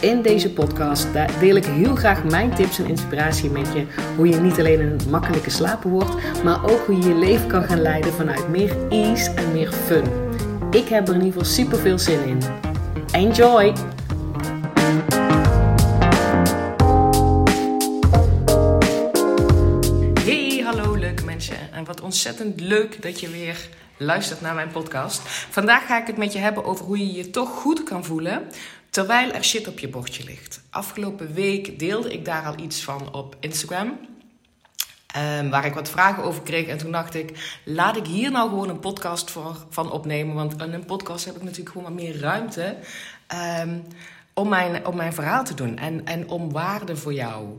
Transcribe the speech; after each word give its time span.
In 0.00 0.22
deze 0.22 0.52
podcast 0.52 1.08
deel 1.40 1.56
ik 1.56 1.64
heel 1.64 1.94
graag 1.94 2.24
mijn 2.24 2.54
tips 2.54 2.78
en 2.78 2.86
inspiratie 2.86 3.50
met 3.50 3.72
je. 3.72 3.86
Hoe 4.16 4.28
je 4.28 4.36
niet 4.36 4.58
alleen 4.58 4.80
een 4.80 5.10
makkelijke 5.10 5.50
slaper 5.50 5.90
wordt, 5.90 6.42
maar 6.42 6.70
ook 6.70 6.86
hoe 6.86 6.96
je 6.96 7.08
je 7.08 7.14
leven 7.14 7.48
kan 7.48 7.62
gaan 7.62 7.80
leiden 7.80 8.12
vanuit 8.12 8.48
meer 8.48 8.88
ease 8.88 9.30
en 9.30 9.52
meer 9.52 9.72
fun. 9.72 10.04
Ik 10.70 10.88
heb 10.88 11.08
er 11.08 11.14
in 11.14 11.24
ieder 11.24 11.40
geval 11.40 11.54
super 11.54 11.78
veel 11.78 11.98
zin 11.98 12.24
in. 12.24 12.38
Enjoy! 13.12 13.72
Hey, 20.24 20.62
hallo 20.64 20.94
leuke 20.94 21.24
mensen. 21.24 21.72
En 21.72 21.84
wat 21.84 22.00
ontzettend 22.00 22.60
leuk 22.60 23.02
dat 23.02 23.20
je 23.20 23.28
weer 23.28 23.68
luistert 23.96 24.40
naar 24.40 24.54
mijn 24.54 24.70
podcast. 24.70 25.20
Vandaag 25.50 25.86
ga 25.86 26.00
ik 26.00 26.06
het 26.06 26.16
met 26.16 26.32
je 26.32 26.38
hebben 26.38 26.64
over 26.64 26.84
hoe 26.84 26.98
je 26.98 27.12
je 27.12 27.30
toch 27.30 27.48
goed 27.48 27.82
kan 27.82 28.04
voelen 28.04 28.42
terwijl 28.90 29.32
er 29.32 29.44
shit 29.44 29.68
op 29.68 29.78
je 29.78 29.88
bordje 29.88 30.24
ligt. 30.24 30.60
Afgelopen 30.70 31.34
week 31.34 31.78
deelde 31.78 32.12
ik 32.12 32.24
daar 32.24 32.46
al 32.46 32.58
iets 32.58 32.82
van 32.82 33.14
op 33.14 33.36
Instagram. 33.40 33.98
Um, 35.16 35.50
waar 35.50 35.64
ik 35.64 35.74
wat 35.74 35.90
vragen 35.90 36.22
over 36.22 36.42
kreeg. 36.42 36.66
En 36.66 36.78
toen 36.78 36.92
dacht 36.92 37.14
ik, 37.14 37.58
laat 37.64 37.96
ik 37.96 38.06
hier 38.06 38.30
nou 38.30 38.48
gewoon 38.48 38.68
een 38.68 38.80
podcast 38.80 39.30
voor, 39.30 39.56
van 39.68 39.90
opnemen. 39.90 40.34
Want 40.34 40.62
in 40.62 40.72
een 40.72 40.84
podcast 40.84 41.24
heb 41.24 41.36
ik 41.36 41.42
natuurlijk 41.42 41.70
gewoon 41.70 41.94
wat 41.94 42.02
meer 42.02 42.18
ruimte 42.18 42.76
um, 43.60 43.82
om, 44.34 44.48
mijn, 44.48 44.86
om 44.86 44.96
mijn 44.96 45.12
verhaal 45.12 45.44
te 45.44 45.54
doen. 45.54 45.78
En, 45.78 46.06
en 46.06 46.28
om 46.28 46.52
waarde 46.52 46.96
voor 46.96 47.14
jou 47.14 47.56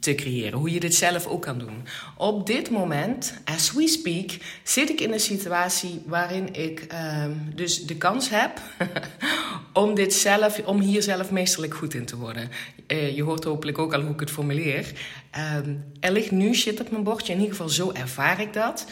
te 0.00 0.14
creëren. 0.14 0.58
Hoe 0.58 0.72
je 0.72 0.80
dit 0.80 0.94
zelf 0.94 1.26
ook 1.26 1.42
kan 1.42 1.58
doen. 1.58 1.84
Op 2.16 2.46
dit 2.46 2.70
moment, 2.70 3.34
as 3.44 3.72
we 3.72 3.88
speak, 3.88 4.30
zit 4.62 4.90
ik 4.90 5.00
in 5.00 5.12
een 5.12 5.20
situatie 5.20 6.02
waarin 6.06 6.54
ik 6.54 6.86
um, 7.22 7.52
dus 7.54 7.86
de 7.86 7.96
kans 7.96 8.30
heb 8.30 8.60
om, 9.72 9.94
dit 9.94 10.14
zelf, 10.14 10.60
om 10.64 10.80
hier 10.80 11.02
zelf 11.02 11.30
meesterlijk 11.30 11.74
goed 11.74 11.94
in 11.94 12.06
te 12.06 12.16
worden. 12.16 12.50
Uh, 12.86 13.16
je 13.16 13.22
hoort 13.22 13.44
hopelijk 13.44 13.78
ook 13.78 13.94
al 13.94 14.00
hoe 14.00 14.12
ik 14.12 14.20
het 14.20 14.30
formuleer. 14.30 14.92
Um, 15.56 15.84
er 16.00 16.12
ligt 16.12 16.30
nu 16.30 16.54
shit 16.54 16.80
op 16.80 16.90
mijn 16.90 17.02
bordje, 17.02 17.32
in 17.32 17.38
ieder 17.38 17.54
geval 17.54 17.68
zo 17.68 17.92
ervaar 17.92 18.40
ik 18.40 18.52
dat. 18.52 18.86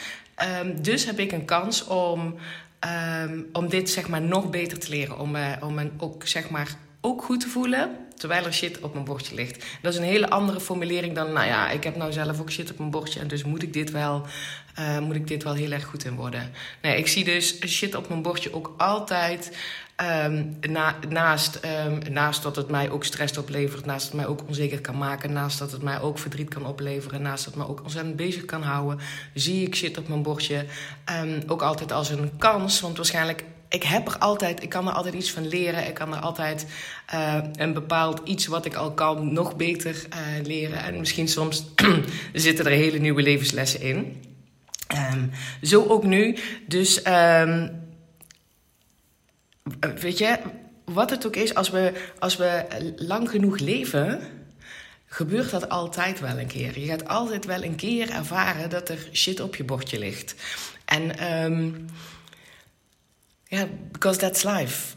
dus 0.81 1.05
heb 1.05 1.19
ik 1.19 1.33
een 1.33 1.45
kans 1.45 1.84
om, 1.84 2.34
om 3.53 3.69
dit 3.69 3.91
zeg 3.91 4.09
maar 4.09 4.23
nog 4.23 4.50
beter 4.50 4.78
te 4.78 4.91
leren. 4.91 5.19
Om, 5.19 5.37
uh, 5.37 5.53
om 5.61 5.78
een, 5.78 5.93
ook 5.98 6.27
zeg 6.27 6.50
maar 6.50 6.77
ook 7.00 7.23
goed 7.23 7.41
te 7.41 7.48
voelen 7.48 8.06
terwijl 8.17 8.45
er 8.45 8.55
shit 8.55 8.81
op 8.81 8.92
mijn 8.92 9.05
bordje 9.05 9.34
ligt. 9.34 9.64
Dat 9.83 9.92
is 9.92 9.98
een 9.98 10.05
hele 10.05 10.31
andere 10.31 10.61
formulering 10.61 11.14
dan, 11.14 11.33
nou 11.33 11.47
ja, 11.47 11.70
ik 11.70 11.84
heb 11.84 11.97
nou 11.97 12.12
zelf 12.12 12.41
ook 12.41 12.50
shit 12.50 12.70
op 12.70 12.78
mijn 12.78 12.91
bordje 12.91 13.20
en 13.20 13.28
dus 13.28 13.45
moet 13.45 13.62
ik 13.62 13.72
dit 13.72 13.91
wel, 13.91 14.27
uh, 14.78 14.98
moet 14.98 15.14
ik 15.14 15.27
dit 15.27 15.42
wel 15.42 15.55
heel 15.55 15.72
erg 15.72 15.84
goed 15.84 16.05
in 16.05 16.14
worden. 16.14 16.53
Nee, 16.83 16.98
ik 16.98 17.06
zie 17.06 17.25
dus 17.25 17.59
shit 17.67 17.94
op 17.94 18.09
mijn 18.09 18.22
bordje 18.22 18.55
ook 18.55 18.75
altijd 18.77 19.50
um, 20.25 20.56
na, 20.61 20.94
naast, 21.09 21.61
um, 21.87 22.12
naast 22.12 22.42
dat 22.42 22.56
het 22.56 22.70
mij 22.70 22.91
ook 22.91 23.05
stress 23.05 23.39
oplevert, 23.39 23.84
naast 23.84 24.03
dat 24.03 24.12
het 24.12 24.20
mij 24.20 24.27
ook 24.27 24.48
onzeker 24.48 24.81
kan 24.81 24.98
maken, 24.98 25.33
naast 25.33 25.59
dat 25.59 25.72
het 25.72 25.83
mij 25.83 26.00
ook 26.00 26.19
verdriet 26.19 26.48
kan 26.48 26.67
opleveren, 26.67 27.22
naast 27.22 27.44
dat 27.44 27.55
het 27.55 27.62
me 27.62 27.69
ook 27.69 27.83
ontzettend 27.83 28.17
bezig 28.17 28.44
kan 28.44 28.62
houden, 28.62 28.98
zie 29.34 29.67
ik 29.67 29.75
shit 29.75 29.98
op 29.98 30.09
mijn 30.09 30.22
bordje 30.22 30.64
um, 31.22 31.42
ook 31.47 31.62
altijd 31.62 31.92
als 31.92 32.11
een 32.11 32.31
kans, 32.39 32.81
want 32.81 32.97
waarschijnlijk 32.97 33.44
ik 33.77 33.83
heb 33.83 34.06
er 34.06 34.19
altijd, 34.19 34.62
ik 34.62 34.69
kan 34.69 34.89
er 34.89 34.93
altijd 34.93 35.15
iets 35.15 35.31
van 35.31 35.49
leren. 35.49 35.87
Ik 35.87 35.95
kan 35.95 36.15
er 36.15 36.21
altijd 36.21 36.67
uh, 37.15 37.39
een 37.53 37.73
bepaald 37.73 38.21
iets 38.25 38.47
wat 38.47 38.65
ik 38.65 38.75
al 38.75 38.93
kan 38.93 39.33
nog 39.33 39.56
beter 39.56 40.06
uh, 40.11 40.45
leren. 40.45 40.83
En 40.83 40.99
misschien 40.99 41.28
soms 41.28 41.65
zitten 42.33 42.65
er 42.65 42.71
hele 42.71 42.99
nieuwe 42.99 43.23
levenslessen 43.23 43.81
in. 43.81 44.23
Um, 45.15 45.31
zo 45.62 45.84
ook 45.89 46.05
nu. 46.05 46.37
Dus 46.67 47.06
um, 47.06 47.71
weet 50.00 50.19
je, 50.19 50.39
wat 50.84 51.11
het 51.11 51.27
ook 51.27 51.37
is, 51.37 51.55
als 51.55 51.71
we, 51.71 51.93
als 52.19 52.37
we 52.37 52.65
lang 52.97 53.31
genoeg 53.31 53.59
leven, 53.59 54.21
gebeurt 55.06 55.50
dat 55.50 55.69
altijd 55.69 56.21
wel 56.21 56.39
een 56.39 56.47
keer. 56.47 56.79
Je 56.79 56.87
gaat 56.87 57.09
altijd 57.09 57.45
wel 57.45 57.62
een 57.62 57.77
keer 57.77 58.11
ervaren 58.11 58.71
dat 58.71 58.89
er 58.89 59.09
shit 59.12 59.41
op 59.41 59.56
je 59.56 59.65
bordje 59.65 59.99
ligt. 59.99 60.34
En 60.84 61.33
um, 61.45 61.87
ja, 63.51 63.67
because 63.93 64.19
that's 64.19 64.45
life. 64.45 64.96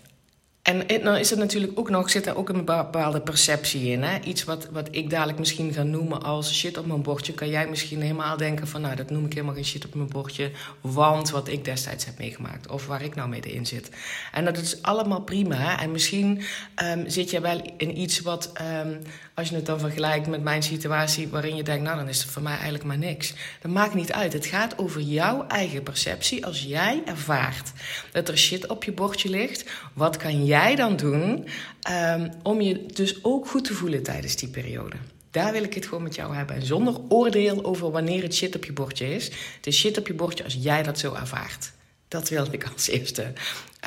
En 0.70 1.04
nou 1.04 1.20
is 1.20 1.32
er 1.32 1.38
natuurlijk 1.38 1.80
ook 1.80 1.90
nog, 1.90 2.10
zit 2.10 2.26
er 2.26 2.38
ook 2.38 2.50
een 2.50 2.66
bepaalde 2.66 3.22
perceptie 3.22 3.92
in. 3.92 4.04
Hè? 4.04 4.20
Iets 4.20 4.44
wat, 4.44 4.68
wat 4.72 4.88
ik 4.92 5.10
dadelijk 5.10 5.40
misschien 5.40 5.74
ga 5.74 5.84
noemen 5.84 6.22
als 6.22 6.54
shit 6.54 6.78
op 6.78 6.86
mijn 6.86 7.02
bordje. 7.02 7.34
Kan 7.34 7.50
jij 7.50 7.68
misschien 7.68 8.02
helemaal 8.02 8.38
denken 8.38 8.68
van, 8.68 8.82
nou, 8.82 8.96
dat 8.96 9.10
noem 9.10 9.26
ik 9.26 9.34
helemaal 9.34 9.54
geen 9.54 9.66
shit 9.66 9.86
op 9.86 9.96
mijn 9.96 10.10
bordje. 10.10 10.52
Want 10.82 11.30
wat 11.30 11.48
ik 11.48 11.66
destijds 11.66 12.06
heb 12.06 12.18
meegemaakt. 12.18 12.68
Of 12.68 12.88
waar 12.88 13.02
ik 13.02 13.16
nou 13.16 13.30
mee 13.30 13.40
in 13.40 13.66
zit. 13.66 13.90
En 14.32 14.46
dat 14.46 14.58
is 14.58 14.82
allemaal 14.82 15.22
prima. 15.22 15.80
En 15.80 15.92
misschien 15.92 16.42
um, 16.84 17.10
zit 17.10 17.30
je 17.30 17.42
wel 17.42 17.62
in 17.78 18.00
iets 18.00 18.20
wat, 18.20 18.52
um, 18.84 19.00
als 19.34 19.50
je 19.50 19.56
het 19.56 19.66
dan 19.66 19.80
vergelijkt 19.80 20.28
met 20.28 20.44
mijn 20.44 20.64
situatie. 20.64 21.28
Waarin 21.28 21.56
je 21.56 21.64
denkt, 21.64 21.84
nou, 21.84 21.98
dan 21.98 22.08
is 22.08 22.22
het 22.22 22.32
voor 22.32 22.42
mij 22.42 22.54
eigenlijk 22.54 22.84
maar 22.84 22.98
niks. 22.98 23.34
Dat 23.62 23.72
maakt 23.72 23.94
niet 23.94 24.12
uit. 24.12 24.34
Het 24.34 24.46
gaat 24.46 24.78
over 24.78 25.02
jouw 25.02 25.48
eigen 25.48 25.84
perceptie. 25.84 26.46
Als 26.46 26.64
jij 26.64 27.02
ervaart 27.06 27.72
dat 28.12 28.30
er 28.30 28.38
shit 28.38 28.68
op 28.68 28.84
je 28.84 28.92
bordje 28.92 29.30
ligt. 29.30 29.70
Wat 29.94 30.18
kan 30.18 30.46
jij 30.46 30.58
jij 30.60 30.76
dan 30.76 30.96
doen 30.96 31.46
um, 31.90 32.30
om 32.44 32.62
je 32.62 32.86
dus 32.86 33.24
ook 33.24 33.48
goed 33.48 33.64
te 33.64 33.74
voelen 33.74 34.04
tijdens 34.04 34.36
die 34.36 34.50
periode? 34.50 34.96
Daar 35.32 35.52
wil 35.52 35.64
ik 35.64 35.74
het 35.74 35.86
gewoon 35.86 36.04
met 36.04 36.16
jou 36.16 36.36
hebben. 36.36 36.56
En 36.56 36.66
zonder 36.66 36.96
oordeel 37.10 37.66
over 37.66 37.92
wanneer 37.92 38.24
het 38.24 38.36
shit 38.36 38.56
op 38.56 38.66
je 38.66 38.74
bordje 38.74 39.16
is. 39.16 39.26
Het 39.56 39.68
is 39.68 39.78
shit 39.78 39.98
op 39.98 40.08
je 40.08 40.14
bordje 40.14 40.44
als 40.44 40.58
jij 40.60 40.84
dat 40.84 41.00
zo 41.00 41.14
ervaart. 41.14 41.72
Dat 42.08 42.30
wilde 42.30 42.52
ik 42.52 42.70
als 42.74 42.88
eerste 42.88 43.34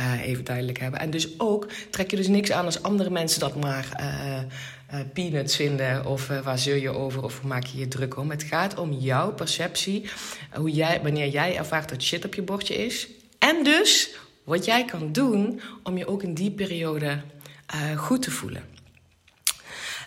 uh, 0.01 0.27
even 0.27 0.45
duidelijk 0.45 0.79
hebben. 0.79 1.01
En 1.01 1.11
dus 1.11 1.29
ook 1.41 1.69
trek 1.91 2.11
je 2.11 2.17
dus 2.17 2.29
niks 2.29 2.53
aan 2.53 2.65
als 2.65 2.83
andere 2.83 3.11
mensen 3.11 3.41
dat 3.41 3.57
maar 3.57 3.89
uh, 4.01 5.01
peanuts 5.13 5.57
vinden. 5.57 6.07
Of 6.07 6.27
waar 6.27 6.59
zul 6.59 6.75
je 6.77 6.91
over 6.91 7.23
of 7.25 7.41
hoe 7.41 7.49
maak 7.49 7.65
je 7.65 7.79
je 7.79 7.89
druk 7.89 8.17
om. 8.17 8.31
Het 8.31 8.43
gaat 8.43 8.79
om 8.79 8.93
jouw 8.93 9.33
perceptie. 9.33 10.11
Hoe 10.53 10.71
jij, 10.71 11.01
wanneer 11.03 11.29
jij 11.29 11.57
ervaart 11.57 11.89
dat 11.89 12.03
shit 12.03 12.25
op 12.25 12.35
je 12.35 12.43
bordje 12.43 12.75
is. 12.75 13.09
En 13.39 13.65
dus 13.65 14.11
wat 14.45 14.65
jij 14.65 14.85
kan 14.85 15.13
doen 15.13 15.61
om 15.83 15.97
je 15.97 16.07
ook 16.07 16.23
in 16.23 16.35
die 16.35 16.51
periode 16.51 17.21
uh, 17.75 17.99
goed 17.99 18.23
te 18.23 18.31
voelen. 18.31 18.65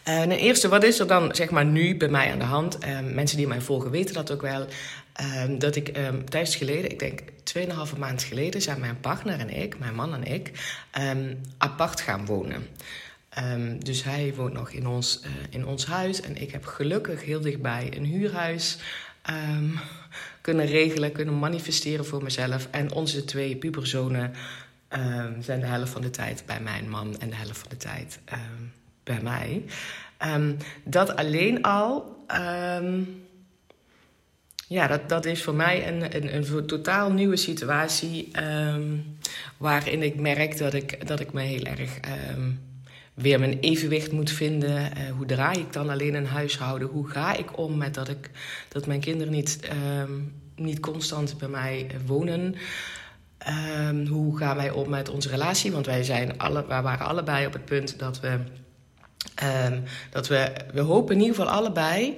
Ten 0.04 0.32
eerste, 0.32 0.68
wat 0.68 0.84
is 0.84 1.00
er 1.00 1.08
dan 1.08 1.36
zeg 1.36 1.50
maar 1.50 1.66
nu 1.66 1.98
bij 1.98 2.08
mij 2.08 2.32
aan 2.32 2.40
de 2.40 2.46
hand? 2.46 2.78
Uh, 2.86 3.00
mensen 3.00 3.38
die 3.38 3.48
mij 3.48 3.62
volgen 3.62 3.92
weten 3.92 4.14
dat 4.14 4.32
ook 4.32 4.42
wel. 4.42 4.68
Uh, 5.22 5.60
dat 5.60 5.76
ik 5.76 5.98
um, 5.98 6.30
tijdens 6.30 6.56
geleden, 6.56 6.92
ik 6.92 7.00
denk 7.00 7.22
2,5 7.94 7.98
maand 7.98 8.24
geleden, 8.24 8.62
zijn 8.62 8.80
mijn 8.80 9.00
partner 9.00 9.40
en 9.40 9.50
ik, 9.50 9.80
mijn 9.80 9.96
man 9.96 10.14
en 10.14 10.24
ik, 10.24 10.52
apart 11.58 12.02
gaan 12.02 12.26
wonen. 12.26 12.68
Dus 13.80 14.04
hij 14.04 14.34
woont 14.36 14.54
nog 14.54 14.70
in 14.70 14.88
ons, 14.88 15.22
uh, 15.24 15.32
in 15.50 15.66
ons 15.66 15.86
huis 15.86 16.22
en 16.22 16.42
ik 16.42 16.52
heb 16.52 16.66
gelukkig 16.66 17.24
heel 17.24 17.42
dichtbij 17.42 17.94
een 17.96 18.06
huurhuis 18.06 18.78
um, 19.30 19.80
kunnen 20.42 20.66
regelen, 20.66 21.12
kunnen 21.12 21.40
manifesteren 21.40 22.06
voor 22.06 22.24
mezelf. 22.24 22.68
En 22.72 22.92
onze 22.92 23.26
twee 23.26 23.56
puberzonen 23.56 24.34
um, 24.90 25.42
zijn 25.42 25.60
de 25.60 25.66
helft 25.66 25.92
van 25.92 26.02
de 26.02 26.10
tijd 26.10 26.44
bij 26.46 26.60
mijn 26.60 26.90
man 26.90 27.20
en 27.20 27.30
de 27.30 27.36
helft 27.36 27.58
van 27.58 27.70
de 27.70 27.78
tijd 27.78 28.20
um, 28.34 28.72
bij 29.04 29.22
mij. 29.22 29.64
dat 30.84 31.16
alleen 31.16 31.62
al. 31.62 32.24
ja, 34.68 34.88
dat, 34.88 35.10
dat 35.10 35.26
is 35.26 35.44
voor 35.44 35.56
mij 35.56 35.88
een, 35.88 36.16
een, 36.16 36.36
een 36.36 36.66
totaal 36.66 37.12
nieuwe 37.12 37.38
situatie. 37.38 38.32
waarin 39.58 40.02
ik 40.04 40.20
merk 40.20 40.58
dat 40.58 40.74
ik, 40.74 41.08
dat 41.08 41.20
ik 41.20 41.34
me 41.34 41.42
heel 41.42 41.64
erg 41.64 42.00
weer 43.16 43.40
mijn 43.40 43.60
evenwicht 43.60 44.12
moet 44.12 44.32
vinden. 44.32 44.70
Uh, 44.70 45.12
hoe 45.18 45.26
draai 45.26 45.60
ik 45.60 45.74
dan 45.74 45.90
alleen 45.90 46.14
een 46.14 46.28
huishouden? 46.28 46.88
Hoe 46.88 47.10
ga 47.10 47.36
ik 47.36 47.58
om 47.58 47.78
met 47.78 47.94
dat, 47.94 48.10
ik, 48.10 48.30
dat 48.70 48.88
mijn 48.88 49.00
kinderen 49.00 49.34
niet, 49.34 49.60
um, 50.02 50.34
niet 50.56 50.80
constant 50.80 51.38
bij 51.38 51.48
mij 51.48 51.88
wonen? 52.06 52.56
Um, 53.90 54.08
hoe 54.08 54.38
gaan 54.38 54.56
wij 54.56 54.72
om 54.72 54.90
met 54.90 55.10
onze 55.10 55.30
relatie? 55.30 55.72
Want 55.72 55.86
wij, 55.86 56.04
zijn 56.04 56.38
alle, 56.38 56.66
wij 56.68 56.82
waren 56.82 57.08
allebei 57.08 57.46
op 57.46 57.54
het 57.54 57.66
punt 57.66 58.00
dat 58.00 58.20
we. 58.20 58.40
Um, 59.44 59.84
dat 60.10 60.28
we, 60.28 60.52
we 60.74 60.82
hopen 60.82 61.16
in 61.16 61.22
ieder 61.22 61.36
geval 61.36 61.52
allebei 61.52 62.16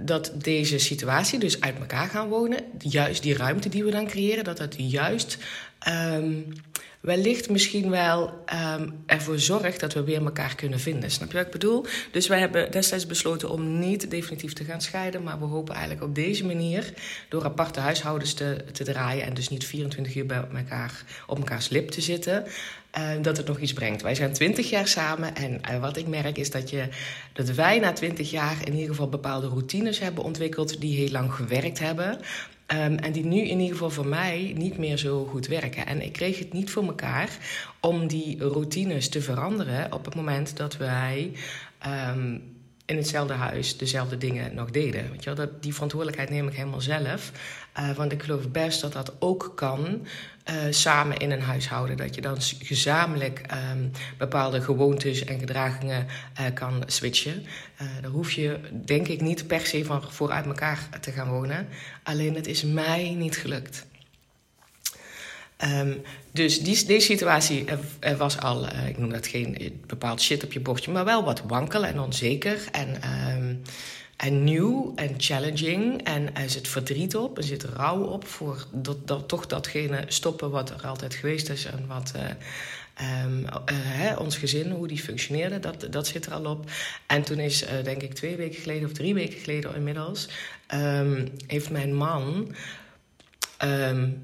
dat 0.00 0.32
deze 0.38 0.78
situatie, 0.78 1.38
dus 1.38 1.60
uit 1.60 1.78
elkaar 1.78 2.08
gaan 2.08 2.28
wonen, 2.28 2.60
juist 2.78 3.22
die 3.22 3.36
ruimte 3.36 3.68
die 3.68 3.84
we 3.84 3.90
dan 3.90 4.06
creëren, 4.06 4.44
dat 4.44 4.56
dat 4.56 4.74
juist 4.76 5.38
Um, 5.88 6.52
wellicht 7.02 7.50
misschien 7.50 7.90
wel 7.90 8.44
um, 8.76 9.02
ervoor 9.06 9.38
zorgt 9.38 9.80
dat 9.80 9.92
we 9.92 10.04
weer 10.04 10.24
elkaar 10.24 10.54
kunnen 10.54 10.80
vinden. 10.80 11.10
Snap 11.10 11.30
je 11.30 11.36
wat 11.36 11.46
ik 11.46 11.52
bedoel? 11.52 11.86
Dus 12.10 12.26
wij 12.26 12.38
hebben 12.38 12.70
destijds 12.70 13.06
besloten 13.06 13.50
om 13.50 13.78
niet 13.78 14.10
definitief 14.10 14.52
te 14.52 14.64
gaan 14.64 14.80
scheiden. 14.80 15.22
Maar 15.22 15.38
we 15.38 15.44
hopen 15.44 15.74
eigenlijk 15.74 16.04
op 16.04 16.14
deze 16.14 16.46
manier, 16.46 16.92
door 17.28 17.44
aparte 17.44 17.80
huishoudens 17.80 18.34
te, 18.34 18.64
te 18.72 18.84
draaien. 18.84 19.24
En 19.24 19.34
dus 19.34 19.48
niet 19.48 19.64
24 19.64 20.14
uur 20.14 20.26
bij 20.26 20.44
elkaar 20.54 21.04
op 21.26 21.38
elkaars 21.38 21.68
lip 21.68 21.90
te 21.90 22.00
zitten. 22.00 22.44
Uh, 22.98 23.10
dat 23.22 23.36
het 23.36 23.46
nog 23.46 23.58
iets 23.58 23.72
brengt. 23.72 24.02
Wij 24.02 24.14
zijn 24.14 24.32
20 24.32 24.70
jaar 24.70 24.88
samen 24.88 25.34
en 25.34 25.60
uh, 25.70 25.80
wat 25.80 25.96
ik 25.96 26.06
merk 26.06 26.38
is 26.38 26.50
dat, 26.50 26.70
je, 26.70 26.88
dat 27.32 27.48
wij 27.50 27.78
na 27.78 27.92
20 27.92 28.30
jaar 28.30 28.56
in 28.64 28.72
ieder 28.72 28.88
geval 28.88 29.08
bepaalde 29.08 29.46
routines 29.46 29.98
hebben 29.98 30.24
ontwikkeld 30.24 30.80
die 30.80 30.96
heel 30.96 31.10
lang 31.10 31.32
gewerkt 31.32 31.78
hebben. 31.78 32.18
Um, 32.72 32.96
en 32.96 33.12
die 33.12 33.24
nu 33.24 33.38
in 33.40 33.58
ieder 33.60 33.72
geval 33.72 33.90
voor 33.90 34.06
mij 34.06 34.52
niet 34.56 34.78
meer 34.78 34.96
zo 34.96 35.24
goed 35.24 35.46
werken. 35.46 35.86
En 35.86 36.02
ik 36.02 36.12
kreeg 36.12 36.38
het 36.38 36.52
niet 36.52 36.70
voor 36.70 36.84
elkaar 36.84 37.38
om 37.80 38.06
die 38.06 38.38
routines 38.38 39.08
te 39.08 39.22
veranderen 39.22 39.92
op 39.92 40.04
het 40.04 40.14
moment 40.14 40.56
dat 40.56 40.76
wij 40.76 41.32
um, 41.86 42.42
in 42.84 42.96
hetzelfde 42.96 43.34
huis 43.34 43.76
dezelfde 43.76 44.18
dingen 44.18 44.54
nog 44.54 44.70
deden. 44.70 45.10
Weet 45.10 45.24
je 45.24 45.34
wel? 45.34 45.46
Dat, 45.46 45.62
die 45.62 45.72
verantwoordelijkheid 45.72 46.30
neem 46.30 46.48
ik 46.48 46.54
helemaal 46.54 46.80
zelf. 46.80 47.32
Uh, 47.78 47.90
want 47.90 48.12
ik 48.12 48.22
geloof 48.22 48.50
best 48.50 48.80
dat 48.80 48.92
dat 48.92 49.12
ook 49.18 49.52
kan 49.54 50.06
uh, 50.50 50.54
samen 50.70 51.16
in 51.16 51.30
een 51.30 51.40
huishouden. 51.40 51.96
Dat 51.96 52.14
je 52.14 52.20
dan 52.20 52.36
gezamenlijk 52.40 53.40
um, 53.72 53.90
bepaalde 54.18 54.60
gewoontes 54.60 55.24
en 55.24 55.38
gedragingen 55.38 56.06
uh, 56.40 56.46
kan 56.54 56.82
switchen. 56.86 57.44
daar 58.00 58.10
hoef 58.10 58.32
je, 58.32 58.58
denk 58.84 59.08
ik, 59.08 59.20
niet 59.20 59.46
per 59.46 59.66
se 59.66 59.84
van 59.84 60.02
voor 60.08 60.30
uit 60.30 60.46
elkaar 60.46 60.88
te 61.00 61.10
gaan 61.10 61.28
wonen. 61.28 61.68
Alleen 62.02 62.34
het 62.34 62.46
is 62.46 62.62
mij 62.62 63.14
niet 63.18 63.36
gelukt. 63.36 63.86
Um, 65.64 66.02
dus 66.32 66.60
die, 66.60 66.84
deze 66.84 67.06
situatie 67.06 67.64
er 68.00 68.16
was 68.16 68.38
al, 68.38 68.64
uh, 68.64 68.88
ik 68.88 68.98
noem 68.98 69.10
dat 69.10 69.26
geen 69.26 69.80
bepaald 69.86 70.22
shit 70.22 70.44
op 70.44 70.52
je 70.52 70.60
bordje, 70.60 70.92
maar 70.92 71.04
wel 71.04 71.24
wat 71.24 71.42
wankel 71.46 71.84
en 71.84 72.00
onzeker 72.00 72.58
en, 72.72 72.88
um, 73.36 73.62
en 74.22 74.44
nieuw 74.44 74.92
en 74.96 75.14
challenging. 75.16 76.02
En 76.02 76.34
er 76.34 76.50
zit 76.50 76.68
verdriet 76.68 77.16
op, 77.16 77.36
er 77.36 77.44
zit 77.44 77.64
rouw 77.64 78.02
op 78.02 78.26
voor 78.26 78.66
dat, 78.72 79.28
toch 79.28 79.46
datgene 79.46 80.04
stoppen 80.06 80.50
wat 80.50 80.70
er 80.70 80.86
altijd 80.86 81.14
geweest 81.14 81.48
is 81.48 81.64
en 81.64 81.86
wat. 81.86 82.12
Um, 83.24 83.40
uh, 83.40 83.48
hè, 83.72 84.14
ons 84.16 84.36
gezin, 84.36 84.70
hoe 84.70 84.88
die 84.88 84.98
functioneerde, 84.98 85.58
dat, 85.58 85.86
dat 85.90 86.06
zit 86.06 86.26
er 86.26 86.32
al 86.32 86.44
op. 86.44 86.70
En 87.06 87.22
toen 87.22 87.38
is, 87.38 87.62
uh, 87.62 87.84
denk 87.84 88.02
ik, 88.02 88.14
twee 88.14 88.36
weken 88.36 88.60
geleden 88.60 88.88
of 88.88 88.92
drie 88.92 89.14
weken 89.14 89.40
geleden 89.40 89.74
inmiddels, 89.74 90.28
um, 90.74 91.28
heeft 91.46 91.70
mijn 91.70 91.94
man 91.94 92.54
um, 93.64 94.22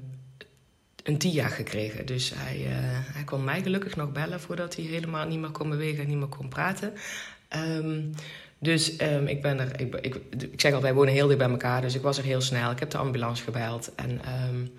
een 1.03 1.17
TIA 1.17 1.47
gekregen. 1.47 2.05
Dus 2.05 2.31
hij, 2.35 2.57
hij 3.13 3.23
kon 3.23 3.43
mij 3.43 3.61
gelukkig 3.61 3.95
nog 3.95 4.11
bellen 4.11 4.39
voordat 4.39 4.75
hij 4.75 4.85
helemaal 4.85 5.27
niet 5.27 5.39
meer 5.39 5.51
kon 5.51 5.69
bewegen 5.69 6.03
en 6.03 6.09
niet 6.09 6.17
meer 6.17 6.27
kon 6.27 6.49
praten. 6.49 6.93
Um, 7.55 8.13
dus 8.59 9.01
um, 9.01 9.27
ik 9.27 9.41
ben 9.41 9.59
er, 9.59 9.79
ik, 9.79 9.95
ik, 9.95 10.15
ik, 10.51 10.61
zeg 10.61 10.73
al, 10.73 10.81
wij 10.81 10.93
wonen 10.93 11.13
heel 11.13 11.27
dicht 11.27 11.39
bij 11.39 11.49
elkaar, 11.49 11.81
dus 11.81 11.95
ik 11.95 12.01
was 12.01 12.17
er 12.17 12.23
heel 12.23 12.41
snel. 12.41 12.71
Ik 12.71 12.79
heb 12.79 12.89
de 12.89 12.97
ambulance 12.97 13.43
gebeld 13.43 13.91
en 13.95 14.21
um, 14.49 14.71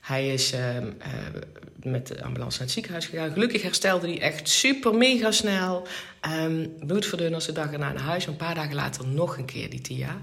hij 0.00 0.32
is 0.32 0.52
uh, 0.52 0.60
met 1.82 2.06
de 2.06 2.22
ambulance 2.22 2.58
naar 2.58 2.66
het 2.66 2.70
ziekenhuis 2.70 3.06
gegaan. 3.06 3.32
Gelukkig 3.32 3.62
herstelde 3.62 4.06
hij 4.06 4.20
echt 4.20 4.48
super 4.48 4.94
mega 4.94 5.30
snel. 5.30 5.86
bloedverdunners 6.86 7.44
de 7.44 7.52
dag 7.52 7.72
erna 7.72 7.92
naar 7.92 8.02
huis. 8.02 8.26
Een 8.26 8.36
paar 8.36 8.54
dagen 8.54 8.74
later 8.74 9.06
nog 9.06 9.38
een 9.38 9.44
keer 9.44 9.70
die 9.70 9.80
TIA. 9.80 10.20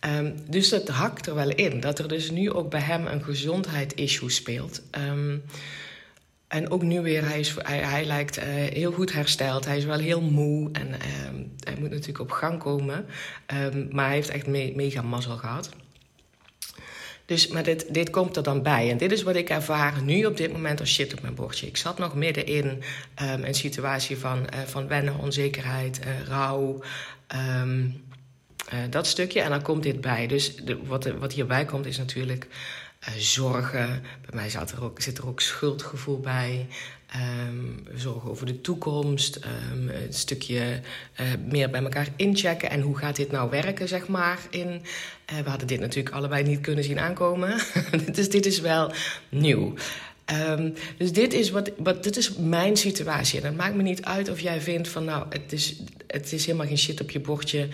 Um, 0.00 0.34
dus 0.48 0.68
dat 0.68 0.88
hakt 0.88 1.26
er 1.26 1.34
wel 1.34 1.48
in. 1.48 1.80
Dat 1.80 1.98
er 1.98 2.08
dus 2.08 2.30
nu 2.30 2.52
ook 2.52 2.70
bij 2.70 2.80
hem 2.80 3.06
een 3.06 3.24
gezondheidsissue 3.24 4.30
speelt. 4.30 4.82
Um, 5.08 5.42
en 6.50 6.70
ook 6.70 6.82
nu 6.82 7.00
weer, 7.00 7.28
hij, 7.28 7.40
is, 7.40 7.54
hij, 7.62 8.04
lijkt 8.04 8.38
uh, 8.38 8.44
heel 8.44 8.92
goed 8.92 9.12
hersteld. 9.12 9.64
Hij 9.64 9.76
is 9.76 9.84
wel 9.84 9.98
heel 9.98 10.20
moe 10.20 10.68
en 10.72 10.86
um, 10.86 11.52
hij 11.60 11.76
moet 11.78 11.90
natuurlijk 11.90 12.20
op 12.20 12.30
gang 12.30 12.58
komen. 12.58 13.06
maar 13.90 14.06
hij 14.06 14.14
heeft 14.14 14.28
echt 14.28 14.46
me 14.46 14.72
mega 14.76 15.02
mazzel 15.02 15.36
gehad. 15.36 15.70
Dus, 17.24 17.48
maar 17.48 17.62
dit, 17.62 17.94
dit 17.94 18.10
komt 18.10 18.36
er 18.36 18.42
dan 18.42 18.62
bij. 18.62 18.90
En 18.90 18.96
dit 18.96 19.12
is 19.12 19.22
wat 19.22 19.34
ik 19.34 19.50
ervaar 19.50 20.02
nu 20.02 20.24
op 20.24 20.36
dit 20.36 20.52
moment 20.52 20.80
als 20.80 20.94
shit 20.94 21.12
op 21.12 21.22
mijn 21.22 21.34
bordje. 21.34 21.66
Ik 21.66 21.76
zat 21.76 21.98
nog 21.98 22.14
midden 22.14 22.46
in 22.46 22.82
een 23.14 23.54
situatie 23.54 24.18
van, 24.18 24.38
uh, 24.38 24.60
van 24.60 24.88
wennen, 24.88 25.18
onzekerheid, 25.18 26.00
uh, 26.04 26.26
rouw... 26.28 26.82
Dat 28.90 29.06
stukje. 29.06 29.40
En 29.40 29.50
dan 29.50 29.62
komt 29.62 29.82
dit 29.82 30.00
bij. 30.00 30.26
Dus 30.26 30.56
de, 30.56 30.78
wat, 30.84 31.04
wat 31.04 31.32
hierbij 31.32 31.64
komt 31.64 31.86
is 31.86 31.98
natuurlijk 31.98 32.46
zorgen. 33.18 34.02
Bij 34.20 34.34
mij 34.34 34.50
zat 34.50 34.70
er 34.70 34.84
ook, 34.84 35.00
zit 35.00 35.18
er 35.18 35.28
ook 35.28 35.40
schuldgevoel 35.40 36.20
bij. 36.20 36.66
Um, 37.48 37.86
zorgen 37.94 38.30
over 38.30 38.46
de 38.46 38.60
toekomst. 38.60 39.36
Um, 39.36 39.88
een 39.88 40.12
stukje 40.12 40.80
uh, 41.20 41.26
meer 41.46 41.70
bij 41.70 41.82
elkaar 41.82 42.08
inchecken. 42.16 42.70
En 42.70 42.80
hoe 42.80 42.98
gaat 42.98 43.16
dit 43.16 43.30
nou 43.30 43.50
werken, 43.50 43.88
zeg 43.88 44.08
maar. 44.08 44.38
In, 44.50 44.82
we 45.44 45.50
hadden 45.50 45.66
dit 45.66 45.80
natuurlijk 45.80 46.14
allebei 46.14 46.42
niet 46.42 46.60
kunnen 46.60 46.84
zien 46.84 47.00
aankomen. 47.00 47.60
dus 48.12 48.30
dit 48.30 48.46
is 48.46 48.60
wel 48.60 48.92
nieuw. 49.28 49.74
Um, 50.32 50.74
dus 50.96 51.12
dit 51.12 51.32
is, 51.32 51.50
wat, 51.50 51.70
wat, 51.76 52.02
dit 52.02 52.16
is 52.16 52.34
mijn 52.34 52.76
situatie. 52.76 53.40
En 53.40 53.46
het 53.46 53.56
maakt 53.56 53.74
me 53.74 53.82
niet 53.82 54.04
uit 54.04 54.28
of 54.28 54.40
jij 54.40 54.60
vindt 54.60 54.88
van 54.88 55.04
nou, 55.04 55.26
het 55.28 55.52
is, 55.52 55.76
het 56.06 56.32
is 56.32 56.46
helemaal 56.46 56.66
geen 56.66 56.78
shit 56.78 57.00
op 57.00 57.10
je 57.10 57.20
bordje. 57.20 57.68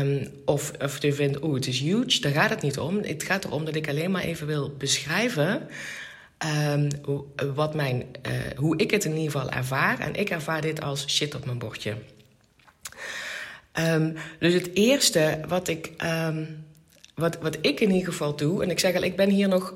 Um, 0.00 0.28
of, 0.44 0.72
of 0.82 1.02
je 1.02 1.12
vindt, 1.12 1.42
oeh, 1.42 1.54
het 1.54 1.66
is 1.66 1.80
huge. 1.80 2.20
Daar 2.20 2.32
gaat 2.32 2.50
het 2.50 2.62
niet 2.62 2.78
om. 2.78 3.02
Het 3.02 3.22
gaat 3.22 3.44
erom 3.44 3.64
dat 3.64 3.74
ik 3.74 3.88
alleen 3.88 4.10
maar 4.10 4.22
even 4.22 4.46
wil 4.46 4.74
beschrijven. 4.78 5.68
Um, 6.72 6.88
wat 7.54 7.74
mijn, 7.74 8.04
uh, 8.26 8.32
hoe 8.56 8.76
ik 8.76 8.90
het 8.90 9.04
in 9.04 9.16
ieder 9.16 9.30
geval 9.30 9.50
ervaar. 9.50 9.98
En 9.98 10.14
ik 10.14 10.30
ervaar 10.30 10.60
dit 10.60 10.82
als 10.82 11.08
shit 11.08 11.34
op 11.34 11.44
mijn 11.44 11.58
bordje. 11.58 11.94
Dus 14.38 14.54
het 14.54 14.70
eerste 14.74 15.40
wat 15.48 15.68
ik, 15.68 15.90
wat, 17.14 17.38
wat 17.40 17.58
ik 17.60 17.80
in 17.80 17.90
ieder 17.90 18.08
geval 18.12 18.36
doe, 18.36 18.62
en 18.62 18.70
ik 18.70 18.78
zeg 18.78 18.94
al, 18.94 19.02
ik 19.02 19.16
ben 19.16 19.30
hier 19.30 19.48
nog 19.48 19.74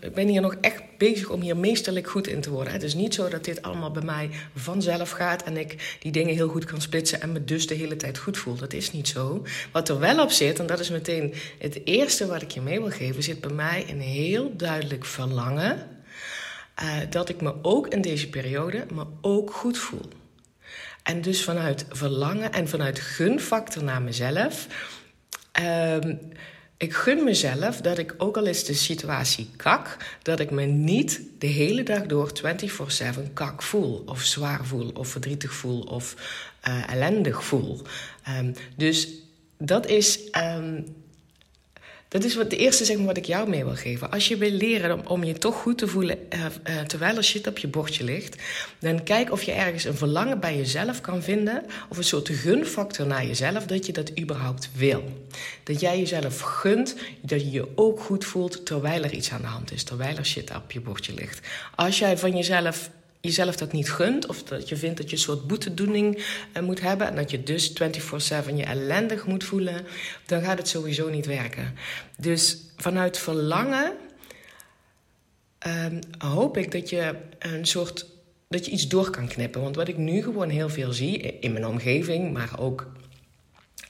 ik 0.00 0.14
ben 0.14 0.28
hier 0.28 0.40
nog 0.40 0.56
echt 0.60 0.82
bezig 0.98 1.30
om 1.30 1.40
hier 1.40 1.56
meesterlijk 1.56 2.08
goed 2.08 2.26
in 2.26 2.40
te 2.40 2.50
worden. 2.50 2.72
Het 2.72 2.82
is 2.82 2.94
niet 2.94 3.14
zo 3.14 3.28
dat 3.28 3.44
dit 3.44 3.62
allemaal 3.62 3.90
bij 3.90 4.02
mij 4.02 4.30
vanzelf 4.54 5.10
gaat 5.10 5.42
en 5.42 5.56
ik 5.56 5.96
die 6.00 6.12
dingen 6.12 6.34
heel 6.34 6.48
goed 6.48 6.64
kan 6.64 6.80
splitsen 6.80 7.20
en 7.20 7.32
me 7.32 7.44
dus 7.44 7.66
de 7.66 7.74
hele 7.74 7.96
tijd 7.96 8.18
goed 8.18 8.38
voel. 8.38 8.54
Dat 8.54 8.72
is 8.72 8.92
niet 8.92 9.08
zo. 9.08 9.42
Wat 9.72 9.88
er 9.88 9.98
wel 9.98 10.22
op 10.22 10.30
zit, 10.30 10.58
en 10.58 10.66
dat 10.66 10.80
is 10.80 10.90
meteen 10.90 11.34
het 11.58 11.80
eerste 11.84 12.26
wat 12.26 12.42
ik 12.42 12.50
je 12.50 12.60
mee 12.60 12.80
wil 12.80 12.90
geven, 12.90 13.22
zit 13.22 13.40
bij 13.40 13.52
mij 13.52 13.84
een 13.88 14.00
heel 14.00 14.56
duidelijk 14.56 15.04
verlangen 15.04 15.86
uh, 16.82 16.96
dat 17.10 17.28
ik 17.28 17.40
me 17.40 17.54
ook 17.62 17.88
in 17.88 18.00
deze 18.00 18.28
periode 18.28 18.86
me 18.92 19.04
ook 19.20 19.52
goed 19.52 19.78
voel. 19.78 20.08
En 21.02 21.20
dus 21.20 21.44
vanuit 21.44 21.84
verlangen 21.88 22.52
en 22.52 22.68
vanuit 22.68 22.98
gunfactor 22.98 23.84
naar 23.84 24.02
mezelf. 24.02 24.66
Uh, 25.60 25.96
ik 26.84 26.94
gun 26.94 27.24
mezelf 27.24 27.80
dat 27.80 27.98
ik, 27.98 28.14
ook 28.18 28.36
al 28.36 28.46
is 28.46 28.64
de 28.64 28.74
situatie 28.74 29.48
kak, 29.56 29.96
dat 30.22 30.40
ik 30.40 30.50
me 30.50 30.64
niet 30.64 31.20
de 31.38 31.46
hele 31.46 31.82
dag 31.82 32.06
door 32.06 32.32
24/7 32.32 33.32
kak 33.32 33.62
voel, 33.62 34.02
of 34.06 34.22
zwaar 34.22 34.64
voel, 34.64 34.90
of 34.94 35.08
verdrietig 35.08 35.52
voel, 35.52 35.80
of 35.80 36.14
uh, 36.68 36.90
ellendig 36.92 37.44
voel. 37.44 37.82
Um, 38.38 38.54
dus 38.76 39.08
dat 39.58 39.86
is 39.86 40.18
um, 40.56 40.84
dat 42.14 42.24
is 42.24 42.34
wat 42.34 42.50
de 42.50 42.56
eerste 42.56 42.84
zeg 42.84 42.96
maar, 42.96 43.06
wat 43.06 43.16
ik 43.16 43.24
jou 43.24 43.48
mee 43.48 43.64
wil 43.64 43.74
geven. 43.74 44.10
Als 44.10 44.28
je 44.28 44.36
wil 44.36 44.50
leren 44.50 45.06
om, 45.06 45.24
je 45.24 45.38
toch 45.38 45.56
goed 45.56 45.78
te 45.78 45.86
voelen 45.86 46.18
uh, 46.34 46.44
uh, 46.44 46.80
terwijl 46.80 47.16
er 47.16 47.24
shit 47.24 47.46
op 47.46 47.58
je 47.58 47.68
bordje 47.68 48.04
ligt, 48.04 48.42
dan 48.78 49.02
kijk 49.02 49.32
of 49.32 49.42
je 49.42 49.52
ergens 49.52 49.84
een 49.84 49.96
verlangen 49.96 50.40
bij 50.40 50.56
jezelf 50.56 51.00
kan 51.00 51.22
vinden, 51.22 51.62
of 51.88 51.96
een 51.96 52.04
soort 52.04 52.28
gunfactor 52.28 53.06
naar 53.06 53.26
jezelf, 53.26 53.66
dat 53.66 53.86
je 53.86 53.92
dat 53.92 54.18
überhaupt 54.18 54.70
wil. 54.76 55.04
Dat 55.62 55.80
jij 55.80 55.98
jezelf 55.98 56.40
gunt, 56.40 56.94
dat 57.20 57.40
je 57.40 57.50
je 57.50 57.68
ook 57.74 58.00
goed 58.00 58.24
voelt 58.24 58.66
terwijl 58.66 59.02
er 59.02 59.12
iets 59.12 59.32
aan 59.32 59.40
de 59.40 59.46
hand 59.46 59.72
is, 59.72 59.82
terwijl 59.82 60.16
er 60.16 60.26
shit 60.26 60.54
op 60.54 60.72
je 60.72 60.80
bordje 60.80 61.14
ligt. 61.14 61.46
Als 61.74 61.98
jij 61.98 62.18
van 62.18 62.36
jezelf 62.36 62.90
jezelf 63.24 63.56
dat 63.56 63.72
niet 63.72 63.92
gunt, 63.92 64.26
of 64.26 64.42
dat 64.42 64.68
je 64.68 64.76
vindt 64.76 64.96
dat 64.96 65.10
je 65.10 65.16
een 65.16 65.22
soort 65.22 65.46
boetedoening 65.46 66.16
uh, 66.16 66.62
moet 66.62 66.80
hebben 66.80 67.06
en 67.06 67.16
dat 67.16 67.30
je 67.30 67.42
dus 67.42 67.68
24/7 67.70 68.54
je 68.54 68.64
ellendig 68.64 69.26
moet 69.26 69.44
voelen, 69.44 69.86
dan 70.26 70.42
gaat 70.42 70.58
het 70.58 70.68
sowieso 70.68 71.08
niet 71.10 71.26
werken. 71.26 71.74
Dus 72.18 72.58
vanuit 72.76 73.18
verlangen 73.18 73.92
um, 75.66 75.98
hoop 76.18 76.56
ik 76.56 76.72
dat 76.72 76.90
je 76.90 77.14
een 77.38 77.66
soort 77.66 78.06
dat 78.48 78.64
je 78.64 78.70
iets 78.70 78.88
door 78.88 79.10
kan 79.10 79.28
knippen. 79.28 79.62
Want 79.62 79.76
wat 79.76 79.88
ik 79.88 79.96
nu 79.96 80.22
gewoon 80.22 80.48
heel 80.48 80.68
veel 80.68 80.92
zie 80.92 81.18
in 81.18 81.52
mijn 81.52 81.66
omgeving, 81.66 82.32
maar 82.32 82.60
ook 82.60 82.92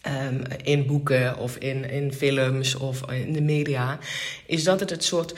um, 0.07 0.43
in 0.62 0.87
boeken 0.87 1.38
of 1.38 1.57
in, 1.57 1.91
in 1.91 2.12
films 2.12 2.75
of 2.75 3.11
in 3.11 3.33
de 3.33 3.43
media, 3.43 3.99
is 4.47 4.64
dat 4.64 4.81
het 4.81 4.91
het 4.91 5.05
soort 5.05 5.35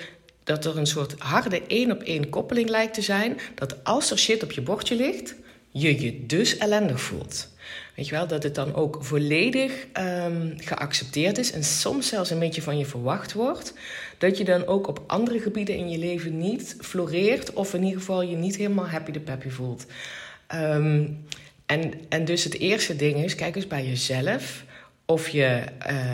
dat 0.47 0.65
er 0.65 0.79
een 0.79 0.87
soort 0.87 1.15
harde 1.19 1.63
één 1.67 1.93
op 1.93 2.03
één 2.03 2.29
koppeling 2.29 2.69
lijkt 2.69 2.95
te 2.95 3.03
zijn. 3.03 3.39
Dat 3.55 3.85
als 3.85 4.11
er 4.11 4.19
shit 4.19 4.43
op 4.43 4.53
je 4.53 4.61
bordje 4.61 4.97
ligt, 4.97 5.35
je 5.71 6.01
je 6.01 6.27
dus 6.27 6.57
ellendig 6.57 7.01
voelt. 7.01 7.55
Weet 7.97 8.09
je 8.09 8.15
wel, 8.15 8.27
dat 8.27 8.43
het 8.43 8.55
dan 8.55 8.75
ook 8.75 8.99
volledig 9.01 9.87
um, 9.99 10.55
geaccepteerd 10.57 11.39
is 11.39 11.53
en 11.53 11.65
soms 11.65 12.09
zelfs 12.09 12.31
een 12.31 12.39
beetje 12.39 12.63
van 12.63 12.79
je 12.79 12.87
verwacht 12.87 13.33
wordt. 13.33 13.75
Dat 14.19 14.39
je 14.39 14.45
dan 14.45 14.67
ook 14.67 14.87
op 14.87 15.03
andere 15.07 15.41
gebieden 15.41 15.77
in 15.77 15.91
je 15.91 15.99
leven 15.99 16.39
niet 16.39 16.77
floreert 16.81 17.53
of 17.53 17.75
in 17.75 17.83
ieder 17.83 17.99
geval 17.99 18.23
je 18.23 18.37
niet 18.37 18.57
helemaal 18.57 18.89
happy 18.89 19.11
de 19.11 19.21
peppy 19.21 19.49
voelt. 19.49 19.87
Um, 20.55 21.25
en, 21.67 21.93
en 22.09 22.25
dus 22.25 22.45
het 22.45 22.59
eerste 22.59 22.97
ding 22.97 23.25
is, 23.25 23.35
kijk 23.35 23.57
eens 23.57 23.67
bij 23.67 23.87
jezelf 23.87 24.65
of 25.05 25.29
je, 25.29 25.63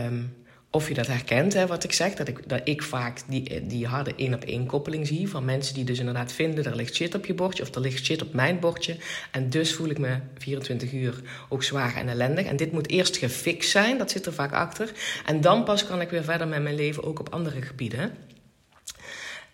um, 0.06 0.34
of 0.74 0.88
je 0.88 0.94
dat 0.94 1.06
herkent, 1.06 1.52
hè, 1.52 1.66
wat 1.66 1.84
ik 1.84 1.92
zeg. 1.92 2.14
Dat 2.14 2.28
ik, 2.28 2.48
dat 2.48 2.60
ik 2.64 2.82
vaak 2.82 3.20
die, 3.26 3.66
die 3.66 3.86
harde 3.86 4.14
één-op-één 4.16 4.66
koppeling 4.66 5.06
zie 5.06 5.28
van 5.28 5.44
mensen 5.44 5.74
die 5.74 5.84
dus 5.84 5.98
inderdaad 5.98 6.32
vinden... 6.32 6.64
er 6.64 6.76
ligt 6.76 6.94
shit 6.94 7.14
op 7.14 7.26
je 7.26 7.34
bordje 7.34 7.62
of 7.62 7.74
er 7.74 7.80
ligt 7.80 8.04
shit 8.04 8.22
op 8.22 8.32
mijn 8.32 8.60
bordje. 8.60 8.96
En 9.30 9.50
dus 9.50 9.74
voel 9.74 9.88
ik 9.88 9.98
me 9.98 10.16
24 10.38 10.92
uur 10.92 11.22
ook 11.48 11.62
zwaar 11.62 11.96
en 11.96 12.08
ellendig. 12.08 12.46
En 12.46 12.56
dit 12.56 12.72
moet 12.72 12.88
eerst 12.88 13.16
gefixt 13.16 13.70
zijn, 13.70 13.98
dat 13.98 14.10
zit 14.10 14.26
er 14.26 14.32
vaak 14.32 14.52
achter. 14.52 14.92
En 15.26 15.40
dan 15.40 15.64
pas 15.64 15.86
kan 15.86 16.00
ik 16.00 16.10
weer 16.10 16.24
verder 16.24 16.48
met 16.48 16.62
mijn 16.62 16.74
leven, 16.74 17.04
ook 17.04 17.20
op 17.20 17.28
andere 17.28 17.62
gebieden. 17.62 18.12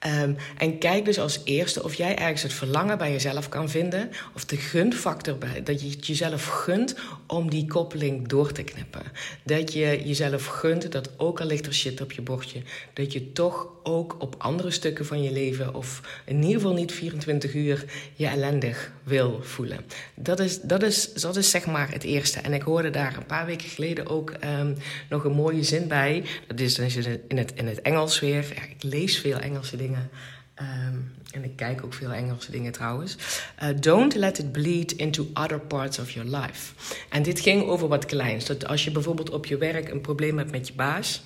Um, 0.06 0.36
en 0.58 0.78
kijk 0.78 1.04
dus 1.04 1.18
als 1.18 1.40
eerste 1.44 1.84
of 1.84 1.94
jij 1.94 2.16
ergens 2.16 2.42
het 2.42 2.52
verlangen 2.52 2.98
bij 2.98 3.12
jezelf 3.12 3.48
kan 3.48 3.68
vinden. 3.70 4.10
Of 4.34 4.44
de 4.44 4.56
gunfactor 4.56 5.38
bij. 5.38 5.62
Dat 5.62 5.80
je 5.80 5.90
het 5.90 6.06
jezelf 6.06 6.44
gunt 6.44 6.94
om 7.26 7.50
die 7.50 7.66
koppeling 7.66 8.28
door 8.28 8.52
te 8.52 8.62
knippen. 8.62 9.02
Dat 9.42 9.72
je 9.72 10.02
jezelf 10.04 10.46
gunt 10.46 10.92
dat 10.92 11.10
ook 11.16 11.40
al 11.40 11.46
ligt 11.46 11.66
er 11.66 11.74
shit 11.74 12.00
op 12.00 12.12
je 12.12 12.22
bordje. 12.22 12.62
Dat 12.92 13.12
je 13.12 13.32
toch 13.32 13.68
ook 13.82 14.16
op 14.18 14.34
andere 14.38 14.70
stukken 14.70 15.06
van 15.06 15.22
je 15.22 15.32
leven. 15.32 15.74
Of 15.74 16.00
in 16.24 16.42
ieder 16.42 16.60
geval 16.60 16.74
niet 16.74 16.92
24 16.92 17.54
uur 17.54 17.84
je 18.14 18.26
ellendig 18.26 18.92
wil 19.02 19.40
voelen. 19.42 19.80
Dat 20.14 20.40
is, 20.40 20.60
dat 20.60 20.82
is, 20.82 21.12
dat 21.12 21.36
is 21.36 21.50
zeg 21.50 21.66
maar 21.66 21.92
het 21.92 22.02
eerste. 22.04 22.40
En 22.40 22.52
ik 22.52 22.62
hoorde 22.62 22.90
daar 22.90 23.16
een 23.16 23.26
paar 23.26 23.46
weken 23.46 23.68
geleden 23.68 24.06
ook 24.06 24.32
um, 24.44 24.76
nog 25.08 25.24
een 25.24 25.32
mooie 25.32 25.62
zin 25.62 25.88
bij. 25.88 26.24
Dat 26.46 26.60
is 26.60 26.78
in 26.78 27.36
het, 27.36 27.52
in 27.54 27.66
het 27.66 27.82
Engels 27.82 28.20
weer. 28.20 28.44
Ik 28.70 28.82
lees 28.82 29.18
veel 29.18 29.38
Engelse 29.38 29.76
dingen 29.76 29.87
Um, 29.96 31.12
en 31.30 31.44
ik 31.44 31.56
kijk 31.56 31.84
ook 31.84 31.94
veel 31.94 32.12
Engelse 32.12 32.50
dingen 32.50 32.72
trouwens. 32.72 33.16
Uh, 33.62 33.68
don't 33.80 34.14
let 34.14 34.38
it 34.38 34.52
bleed 34.52 34.92
into 34.92 35.26
other 35.34 35.60
parts 35.60 35.98
of 35.98 36.10
your 36.10 36.36
life. 36.36 36.72
En 37.08 37.22
dit 37.22 37.40
ging 37.40 37.62
over 37.62 37.88
wat 37.88 38.06
kleins. 38.06 38.44
Dat 38.44 38.66
als 38.66 38.84
je 38.84 38.90
bijvoorbeeld 38.90 39.30
op 39.30 39.46
je 39.46 39.56
werk 39.56 39.88
een 39.88 40.00
probleem 40.00 40.38
hebt 40.38 40.50
met 40.50 40.66
je 40.66 40.74
baas. 40.74 41.22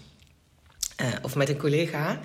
Uh, 1.01 1.09
of 1.23 1.35
met 1.35 1.49
een 1.49 1.57
collega. 1.57 2.21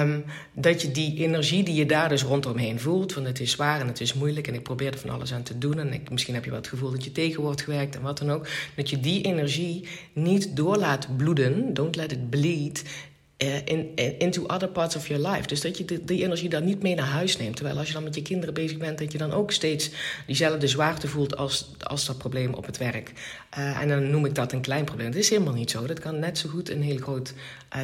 Um, 0.00 0.24
dat 0.52 0.82
je 0.82 0.90
die 0.90 1.18
energie 1.18 1.62
die 1.62 1.74
je 1.74 1.86
daar 1.86 2.08
dus 2.08 2.22
rondomheen 2.22 2.80
voelt. 2.80 3.12
Van 3.12 3.24
het 3.24 3.40
is 3.40 3.50
zwaar 3.50 3.80
en 3.80 3.86
het 3.86 4.00
is 4.00 4.14
moeilijk 4.14 4.46
en 4.46 4.54
ik 4.54 4.62
probeer 4.62 4.92
er 4.92 4.98
van 4.98 5.10
alles 5.10 5.32
aan 5.32 5.42
te 5.42 5.58
doen. 5.58 5.78
En 5.78 5.92
ik, 5.92 6.10
misschien 6.10 6.34
heb 6.34 6.44
je 6.44 6.50
wel 6.50 6.58
het 6.58 6.68
gevoel 6.68 6.90
dat 6.90 7.04
je 7.04 7.12
tegen 7.12 7.42
wordt 7.42 7.62
gewerkt 7.62 7.94
en 7.94 8.02
wat 8.02 8.18
dan 8.18 8.30
ook. 8.30 8.46
Dat 8.76 8.90
je 8.90 9.00
die 9.00 9.22
energie 9.22 9.88
niet 10.12 10.56
door 10.56 10.76
laat 10.76 11.16
bloeden. 11.16 11.74
Don't 11.74 11.96
let 11.96 12.12
it 12.12 12.30
bleed 12.30 12.84
uh, 13.42 13.56
in, 13.64 13.96
into 14.18 14.46
other 14.46 14.68
parts 14.68 14.96
of 14.96 15.08
your 15.08 15.28
life. 15.28 15.46
Dus 15.46 15.60
dat 15.60 15.78
je 15.78 15.84
die, 16.04 16.24
energie 16.24 16.48
dan 16.48 16.64
niet 16.64 16.82
mee 16.82 16.94
naar 16.94 17.06
huis 17.06 17.36
neemt. 17.36 17.56
Terwijl 17.56 17.78
als 17.78 17.86
je 17.86 17.92
dan 17.92 18.04
met 18.04 18.14
je 18.14 18.22
kinderen 18.22 18.54
bezig 18.54 18.78
bent, 18.78 18.98
dat 18.98 19.12
je 19.12 19.18
dan 19.18 19.32
ook 19.32 19.52
steeds 19.52 19.90
diezelfde 20.26 20.66
zwaarte 20.66 21.08
voelt 21.08 21.36
als, 21.36 21.70
als 21.80 22.06
dat 22.06 22.18
probleem 22.18 22.54
op 22.54 22.66
het 22.66 22.76
werk. 22.76 23.12
Uh, 23.58 23.80
en 23.80 23.88
dan 23.88 24.10
noem 24.10 24.24
ik 24.24 24.34
dat 24.34 24.52
een 24.52 24.60
klein 24.60 24.84
probleem. 24.84 25.10
Dat 25.10 25.20
is 25.20 25.30
helemaal 25.30 25.54
niet 25.54 25.70
zo. 25.70 25.86
Dat 25.86 25.98
kan 25.98 26.18
net 26.18 26.38
zo 26.38 26.48
goed 26.48 26.70
een 26.70 26.82
heel 26.82 26.98
groot 26.98 27.34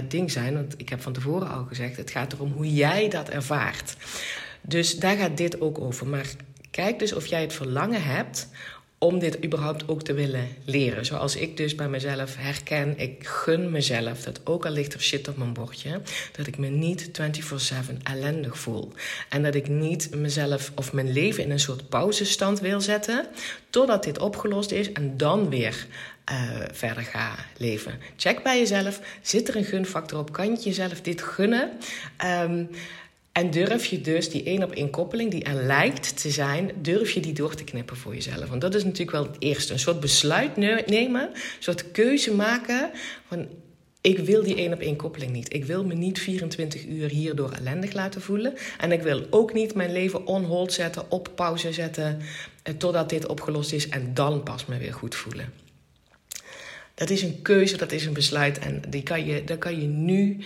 ding 0.08 0.30
zijn. 0.30 0.54
Want 0.54 0.74
ik 0.76 0.88
heb 0.88 1.00
van 1.00 1.12
tevoren 1.12 1.50
al 1.50 1.64
gezegd, 1.64 1.96
het 1.96 2.10
gaat 2.10 2.32
erom 2.32 2.52
hoe 2.52 2.74
jij 2.74 3.08
dat 3.08 3.28
ervaart. 3.28 3.96
Dus 4.60 4.98
daar 4.98 5.16
gaat 5.16 5.36
dit 5.36 5.60
ook 5.60 5.80
over. 5.80 6.06
Maar 6.06 6.26
kijk 6.70 6.98
dus 6.98 7.12
of 7.12 7.26
jij 7.26 7.40
het 7.40 7.52
verlangen 7.52 8.02
hebt 8.02 8.48
om 8.98 9.18
dit 9.18 9.44
überhaupt 9.44 9.88
ook 9.88 10.02
te 10.02 10.14
willen 10.14 10.48
leren. 10.64 11.06
Zoals 11.06 11.36
ik 11.36 11.56
dus 11.56 11.74
bij 11.74 11.88
mezelf 11.88 12.36
herken, 12.36 12.98
ik 12.98 13.26
gun 13.26 13.70
mezelf 13.70 14.22
dat 14.22 14.40
ook 14.44 14.66
al 14.66 14.72
ligt 14.72 14.94
er 14.94 15.00
shit 15.00 15.28
op 15.28 15.36
mijn 15.36 15.52
bordje, 15.52 16.00
dat 16.32 16.46
ik 16.46 16.58
me 16.58 16.68
niet 16.68 17.10
24/7 17.10 18.02
ellendig 18.02 18.58
voel. 18.58 18.92
En 19.28 19.42
dat 19.42 19.54
ik 19.54 19.68
niet 19.68 20.14
mezelf 20.14 20.72
of 20.74 20.92
mijn 20.92 21.12
leven 21.12 21.42
in 21.42 21.50
een 21.50 21.60
soort 21.60 21.88
pauzestand 21.88 22.60
wil 22.60 22.80
zetten, 22.80 23.26
totdat 23.70 24.04
dit 24.04 24.18
opgelost 24.18 24.70
is 24.70 24.92
en 24.92 25.16
dan 25.16 25.48
weer 25.50 25.86
uh, 26.32 26.36
verder 26.72 27.02
ga 27.02 27.34
leven. 27.56 28.00
Check 28.16 28.42
bij 28.42 28.58
jezelf, 28.58 29.00
zit 29.22 29.48
er 29.48 29.56
een 29.56 29.64
gunfactor 29.64 30.18
op? 30.18 30.32
Kan 30.32 30.50
je 30.50 30.60
jezelf 30.60 31.00
dit 31.00 31.22
gunnen? 31.22 31.70
Um, 32.24 32.68
en 33.36 33.50
durf 33.50 33.86
je 33.86 34.00
dus 34.00 34.30
die 34.30 34.42
één 34.42 34.62
op 34.62 34.72
één 34.72 34.90
koppeling 34.90 35.30
die 35.30 35.44
er 35.44 35.54
lijkt 35.54 36.20
te 36.20 36.30
zijn, 36.30 36.70
durf 36.82 37.10
je 37.10 37.20
die 37.20 37.32
door 37.32 37.54
te 37.54 37.64
knippen 37.64 37.96
voor 37.96 38.14
jezelf. 38.14 38.48
Want 38.48 38.60
dat 38.60 38.74
is 38.74 38.84
natuurlijk 38.84 39.10
wel 39.10 39.22
het 39.22 39.36
eerste. 39.38 39.72
Een 39.72 39.78
soort 39.78 40.00
besluit 40.00 40.56
nemen, 40.86 41.22
een 41.22 41.40
soort 41.58 41.90
keuze 41.90 42.34
maken 42.34 42.90
van 43.28 43.48
ik 44.00 44.18
wil 44.18 44.42
die 44.42 44.56
één 44.56 44.72
op 44.72 44.80
één 44.80 44.96
koppeling 44.96 45.32
niet. 45.32 45.54
Ik 45.54 45.64
wil 45.64 45.84
me 45.84 45.94
niet 45.94 46.18
24 46.18 46.86
uur 46.86 47.08
hierdoor 47.08 47.52
ellendig 47.52 47.92
laten 47.92 48.22
voelen. 48.22 48.54
En 48.78 48.92
ik 48.92 49.02
wil 49.02 49.26
ook 49.30 49.52
niet 49.52 49.74
mijn 49.74 49.92
leven 49.92 50.26
on 50.26 50.44
hold 50.44 50.72
zetten, 50.72 51.10
op 51.10 51.32
pauze 51.34 51.72
zetten, 51.72 52.20
eh, 52.62 52.74
totdat 52.74 53.08
dit 53.08 53.26
opgelost 53.26 53.72
is 53.72 53.88
en 53.88 54.14
dan 54.14 54.42
pas 54.42 54.66
me 54.66 54.78
weer 54.78 54.94
goed 54.94 55.14
voelen. 55.14 55.52
Dat 56.94 57.10
is 57.10 57.22
een 57.22 57.42
keuze, 57.42 57.76
dat 57.76 57.92
is 57.92 58.06
een 58.06 58.12
besluit 58.12 58.58
en 58.58 58.82
die 58.88 59.02
kan 59.02 59.26
je, 59.26 59.44
daar 59.44 59.58
kan 59.58 59.80
je 59.80 59.86
nu 59.86 60.38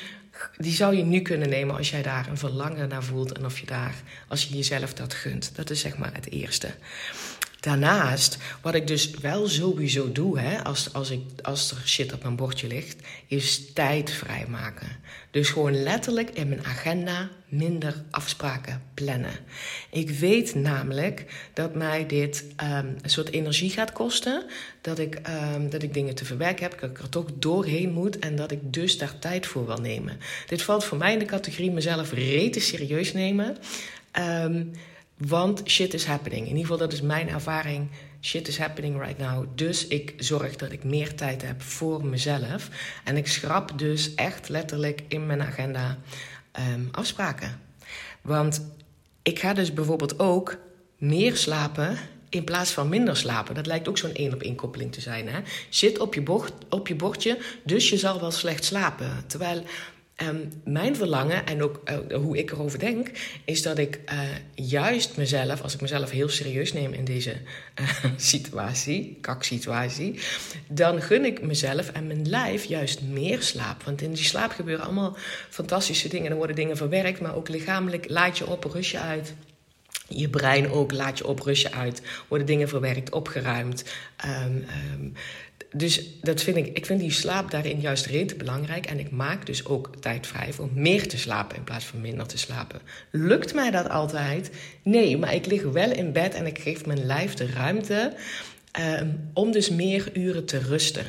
die 0.57 0.73
zou 0.73 0.97
je 0.97 1.03
nu 1.03 1.21
kunnen 1.21 1.49
nemen 1.49 1.77
als 1.77 1.91
jij 1.91 2.03
daar 2.03 2.29
een 2.29 2.39
verlangen 2.39 2.89
naar 2.89 3.03
voelt 3.03 3.33
en 3.33 3.45
of 3.45 3.59
je 3.59 3.67
daar, 3.67 3.95
als 4.29 4.45
je 4.45 4.57
jezelf 4.57 4.95
dat 4.95 5.15
gunt. 5.15 5.51
Dat 5.55 5.71
is 5.71 5.81
zeg 5.81 5.97
maar 5.97 6.15
het 6.15 6.31
eerste. 6.31 6.71
Daarnaast, 7.61 8.39
wat 8.63 8.75
ik 8.75 8.87
dus 8.87 9.11
wel 9.11 9.49
sowieso 9.49 10.13
doe, 10.13 10.39
hè, 10.39 10.65
als, 10.65 10.93
als, 10.93 11.11
ik, 11.11 11.21
als 11.43 11.71
er 11.71 11.77
shit 11.85 12.13
op 12.13 12.23
mijn 12.23 12.37
bordje 12.37 12.67
ligt, 12.67 12.97
is 13.27 13.73
tijd 13.73 14.11
vrijmaken. 14.11 14.89
Dus 15.31 15.49
gewoon 15.49 15.83
letterlijk 15.83 16.31
in 16.31 16.49
mijn 16.49 16.65
agenda 16.65 17.29
minder 17.49 17.95
afspraken 18.11 18.83
plannen. 18.95 19.33
Ik 19.91 20.11
weet 20.11 20.55
namelijk 20.55 21.25
dat 21.55 21.75
mij 21.75 22.07
dit 22.07 22.45
um, 22.63 22.97
een 23.03 23.11
soort 23.11 23.31
energie 23.31 23.71
gaat 23.71 23.93
kosten. 23.93 24.45
Dat 24.81 24.99
ik, 24.99 25.21
um, 25.55 25.71
dat 25.71 25.83
ik 25.83 25.95
dingen 25.95 26.15
te 26.15 26.25
verwerken 26.25 26.63
heb, 26.63 26.81
dat 26.81 26.91
ik 26.91 26.99
er 26.99 27.09
toch 27.09 27.27
doorheen 27.35 27.93
moet 27.93 28.19
en 28.19 28.37
dat 28.37 28.51
ik 28.51 28.73
dus 28.73 28.99
daar 28.99 29.19
tijd 29.19 29.47
voor 29.47 29.67
wil 29.67 29.79
nemen. 29.79 30.19
Dit 30.47 30.63
valt 30.63 30.85
voor 30.85 30.99
mij 30.99 31.13
in 31.13 31.19
de 31.19 31.25
categorie 31.25 31.71
mezelf 31.71 32.13
rete 32.13 32.61
serieus 32.61 33.13
nemen. 33.13 33.57
Um, 34.19 34.73
want 35.29 35.63
shit 35.65 35.95
is 35.95 36.05
happening. 36.05 36.41
In 36.41 36.47
ieder 36.47 36.63
geval, 36.63 36.79
dat 36.79 36.93
is 36.93 37.01
mijn 37.01 37.29
ervaring. 37.29 37.89
Shit 38.21 38.49
is 38.49 38.59
happening 38.59 39.01
right 39.03 39.19
now. 39.19 39.47
Dus 39.55 39.87
ik 39.87 40.15
zorg 40.17 40.57
dat 40.57 40.73
ik 40.73 40.85
meer 40.85 41.15
tijd 41.15 41.43
heb 41.43 41.63
voor 41.63 42.05
mezelf. 42.05 42.69
En 43.05 43.17
ik 43.17 43.27
schrap 43.27 43.79
dus 43.79 44.15
echt 44.15 44.49
letterlijk 44.49 45.03
in 45.09 45.27
mijn 45.27 45.43
agenda 45.43 45.99
um, 46.75 46.89
afspraken. 46.93 47.61
Want 48.23 48.67
ik 49.23 49.39
ga 49.39 49.53
dus 49.53 49.73
bijvoorbeeld 49.73 50.19
ook 50.19 50.59
meer 50.99 51.37
slapen 51.37 51.99
in 52.29 52.45
plaats 52.45 52.71
van 52.71 52.89
minder 52.89 53.17
slapen. 53.17 53.55
Dat 53.55 53.67
lijkt 53.67 53.89
ook 53.89 53.99
zo'n 53.99 54.15
één 54.15 54.35
op 54.35 54.43
één 54.43 54.55
koppeling 54.55 54.93
te 54.93 55.01
zijn. 55.01 55.29
Hè? 55.29 55.41
Zit 55.69 55.99
op 55.99 56.15
je, 56.15 56.23
bocht, 56.23 56.53
op 56.69 56.89
je 56.89 56.95
bordje, 56.95 57.39
dus 57.65 57.89
je 57.91 57.97
zal 57.97 58.21
wel 58.21 58.31
slecht 58.31 58.65
slapen. 58.65 59.25
Terwijl 59.27 59.63
Um, 60.23 60.49
mijn 60.65 60.97
verlangen 60.97 61.47
en 61.47 61.63
ook 61.63 61.81
uh, 61.85 62.17
hoe 62.17 62.39
ik 62.39 62.51
erover 62.51 62.79
denk, 62.79 63.11
is 63.45 63.63
dat 63.63 63.79
ik 63.79 64.01
uh, 64.13 64.21
juist 64.55 65.17
mezelf, 65.17 65.63
als 65.63 65.75
ik 65.75 65.81
mezelf 65.81 66.11
heel 66.11 66.29
serieus 66.29 66.73
neem 66.73 66.93
in 66.93 67.05
deze 67.05 67.37
uh, 67.81 67.89
situatie, 68.17 69.19
kaksituatie, 69.21 70.21
dan 70.69 71.03
gun 71.03 71.25
ik 71.25 71.43
mezelf 71.43 71.91
en 71.91 72.07
mijn 72.07 72.29
lijf 72.29 72.65
juist 72.65 73.03
meer 73.03 73.43
slaap. 73.43 73.83
Want 73.83 74.03
in 74.03 74.13
die 74.13 74.25
slaap 74.25 74.51
gebeuren 74.51 74.85
allemaal 74.85 75.17
fantastische 75.49 76.09
dingen. 76.09 76.31
Er 76.31 76.37
worden 76.37 76.57
dingen 76.57 76.77
verwerkt, 76.77 77.21
maar 77.21 77.37
ook 77.37 77.49
lichamelijk 77.49 78.09
laat 78.09 78.39
je 78.39 78.47
op, 78.47 78.65
rust 78.65 78.91
je 78.91 78.99
uit. 78.99 79.35
Je 80.09 80.29
brein 80.29 80.71
ook 80.71 80.93
laat 80.93 81.19
je 81.19 81.27
op, 81.27 81.41
rust 81.41 81.63
je 81.63 81.73
uit. 81.73 82.03
Worden 82.29 82.47
dingen 82.47 82.69
verwerkt, 82.69 83.13
opgeruimd. 83.13 83.85
Um, 84.27 85.15
dus 85.73 86.03
dat 86.21 86.43
vind 86.43 86.57
ik, 86.57 86.77
ik 86.77 86.87
vind 86.87 87.01
die 87.01 87.13
slaap 87.13 87.51
daarin 87.51 87.81
juist 87.81 88.07
rete 88.07 88.35
belangrijk. 88.35 88.87
En 88.87 88.99
ik 88.99 89.11
maak 89.11 89.47
dus 89.47 89.67
ook 89.67 89.91
tijd 90.01 90.27
vrij 90.27 90.53
voor 90.53 90.69
meer 90.75 91.09
te 91.09 91.19
slapen 91.19 91.57
in 91.57 91.65
plaats 91.65 91.85
van 91.85 92.01
minder 92.01 92.27
te 92.27 92.39
slapen. 92.39 92.81
Lukt 93.11 93.55
mij 93.55 93.71
dat 93.71 93.89
altijd? 93.89 94.51
Nee, 94.83 95.19
maar 95.19 95.35
ik 95.35 95.47
lig 95.47 95.63
wel 95.63 95.91
in 95.91 96.13
bed 96.13 96.35
en 96.35 96.47
ik 96.47 96.59
geef 96.59 96.87
mijn 96.87 97.07
lijf 97.07 97.35
de 97.35 97.47
ruimte 97.47 98.13
um, 99.01 99.31
om 99.35 99.53
dus 99.53 99.71
meer 99.71 100.11
uren 100.13 100.45
te 100.45 100.59
rusten. 100.59 101.05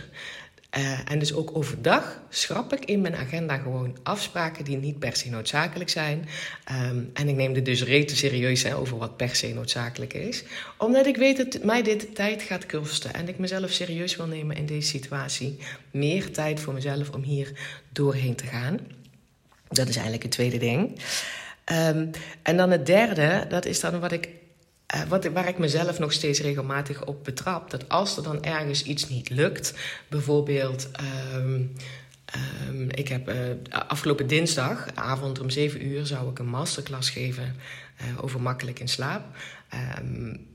Uh, 0.77 1.11
en 1.11 1.19
dus 1.19 1.33
ook 1.33 1.57
overdag 1.57 2.21
schrap 2.29 2.73
ik 2.73 2.85
in 2.85 3.01
mijn 3.01 3.15
agenda 3.15 3.57
gewoon 3.57 3.97
afspraken 4.03 4.63
die 4.63 4.77
niet 4.77 4.99
per 4.99 5.15
se 5.15 5.29
noodzakelijk 5.29 5.89
zijn. 5.89 6.27
Um, 6.71 7.09
en 7.13 7.29
ik 7.29 7.35
neem 7.35 7.53
dit 7.53 7.65
dus 7.65 7.83
rete 7.83 8.15
serieus 8.15 8.63
hè, 8.63 8.75
over 8.75 8.97
wat 8.97 9.17
per 9.17 9.35
se 9.35 9.53
noodzakelijk 9.53 10.13
is. 10.13 10.43
Omdat 10.77 11.05
ik 11.05 11.17
weet 11.17 11.37
dat 11.37 11.63
mij 11.63 11.81
dit 11.81 12.15
tijd 12.15 12.41
gaat 12.41 12.65
kosten. 12.65 13.13
En 13.13 13.27
ik 13.27 13.37
mezelf 13.37 13.71
serieus 13.71 14.15
wil 14.15 14.25
nemen 14.25 14.55
in 14.55 14.65
deze 14.65 14.87
situatie. 14.87 15.57
Meer 15.91 16.31
tijd 16.31 16.59
voor 16.59 16.73
mezelf 16.73 17.09
om 17.09 17.23
hier 17.23 17.51
doorheen 17.89 18.35
te 18.35 18.45
gaan. 18.45 18.79
Dat 19.69 19.87
is 19.87 19.95
eigenlijk 19.95 20.23
het 20.23 20.31
tweede 20.31 20.57
ding. 20.57 20.99
Um, 21.71 22.09
en 22.41 22.57
dan 22.57 22.71
het 22.71 22.85
derde, 22.85 23.45
dat 23.49 23.65
is 23.65 23.79
dan 23.79 23.99
wat 23.99 24.11
ik 24.11 24.29
uh, 24.95 25.01
wat, 25.07 25.25
waar 25.25 25.47
ik 25.47 25.57
mezelf 25.57 25.99
nog 25.99 26.13
steeds 26.13 26.41
regelmatig 26.41 27.05
op 27.05 27.23
betrap. 27.23 27.69
Dat 27.69 27.89
als 27.89 28.17
er 28.17 28.23
dan 28.23 28.43
ergens 28.43 28.83
iets 28.83 29.09
niet 29.09 29.29
lukt, 29.29 29.73
bijvoorbeeld. 30.07 30.89
Um, 31.35 31.75
um, 32.69 32.89
ik 32.89 33.07
heb 33.07 33.29
uh, 33.29 33.35
afgelopen 33.69 34.27
dinsdagavond 34.27 35.39
om 35.39 35.49
7 35.49 35.85
uur 35.85 36.05
zou 36.05 36.29
ik 36.29 36.39
een 36.39 36.49
masterclass 36.49 37.09
geven 37.09 37.55
uh, 38.01 38.23
over 38.23 38.41
makkelijk 38.41 38.79
in 38.79 38.89
slaap. 38.89 39.23
Um, 39.99 40.49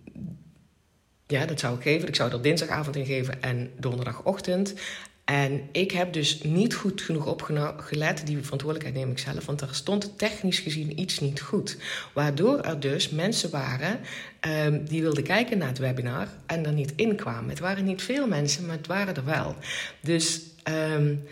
ja, 1.26 1.46
dat 1.46 1.60
zou 1.60 1.76
ik 1.76 1.82
geven. 1.82 2.08
Ik 2.08 2.16
zou 2.16 2.32
er 2.32 2.42
dinsdagavond 2.42 2.96
in 2.96 3.06
geven 3.06 3.42
en 3.42 3.70
donderdagochtend. 3.78 4.74
En 5.26 5.68
ik 5.73 5.90
heb 5.90 6.12
dus 6.12 6.42
niet 6.42 6.75
goed 6.75 7.00
genoeg 7.00 7.26
opgelet. 7.26 8.26
Die 8.26 8.38
verantwoordelijkheid 8.38 8.95
neem 8.95 9.11
ik 9.11 9.18
zelf. 9.18 9.47
Want 9.47 9.61
er 9.61 9.68
stond 9.73 10.18
technisch 10.18 10.59
gezien 10.59 11.00
iets 11.00 11.21
niet 11.21 11.40
goed. 11.40 11.76
Waardoor 12.12 12.61
er 12.61 12.80
dus 12.80 13.09
mensen 13.09 13.50
waren 13.50 14.00
um, 14.66 14.85
die 14.85 15.02
wilden 15.02 15.23
kijken 15.23 15.59
naar 15.59 15.68
het 15.68 15.78
webinar 15.78 16.28
en 16.47 16.66
er 16.66 16.73
niet 16.73 16.92
in 16.97 17.16
kwamen. 17.16 17.50
Het 17.50 17.59
waren 17.59 17.85
niet 17.85 18.02
veel 18.02 18.26
mensen, 18.26 18.66
maar 18.66 18.76
het 18.76 18.87
waren 18.87 19.16
er 19.16 19.25
wel. 19.25 19.56
Dus 20.00 20.40
um, 20.68 21.23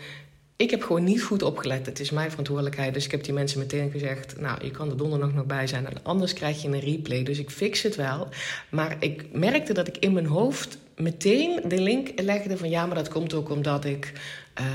ik 0.55 0.69
heb 0.69 0.83
gewoon 0.83 1.03
niet 1.03 1.23
goed 1.23 1.43
opgelet. 1.43 1.85
Het 1.85 1.99
is 1.99 2.11
mijn 2.11 2.29
verantwoordelijkheid. 2.29 2.93
Dus 2.93 3.05
ik 3.05 3.11
heb 3.11 3.23
die 3.23 3.33
mensen 3.33 3.59
meteen 3.59 3.91
gezegd: 3.91 4.39
Nou, 4.39 4.63
je 4.63 4.71
kan 4.71 4.89
er 4.89 4.97
donderdag 4.97 5.33
nog 5.33 5.45
bij 5.45 5.67
zijn. 5.67 5.87
En 5.87 6.03
anders 6.03 6.33
krijg 6.33 6.61
je 6.61 6.67
een 6.67 6.79
replay. 6.79 7.23
Dus 7.23 7.39
ik 7.39 7.49
fix 7.49 7.81
het 7.81 7.95
wel. 7.95 8.27
Maar 8.69 8.95
ik 8.99 9.25
merkte 9.31 9.73
dat 9.73 9.87
ik 9.87 9.97
in 9.97 10.13
mijn 10.13 10.25
hoofd 10.25 10.77
meteen 10.95 11.61
de 11.67 11.81
link 11.81 12.21
legde 12.21 12.57
van 12.57 12.69
ja, 12.69 12.85
maar 12.85 12.95
dat 12.95 13.09
komt 13.09 13.33
ook 13.33 13.49
omdat 13.49 13.85
ik 13.85 14.11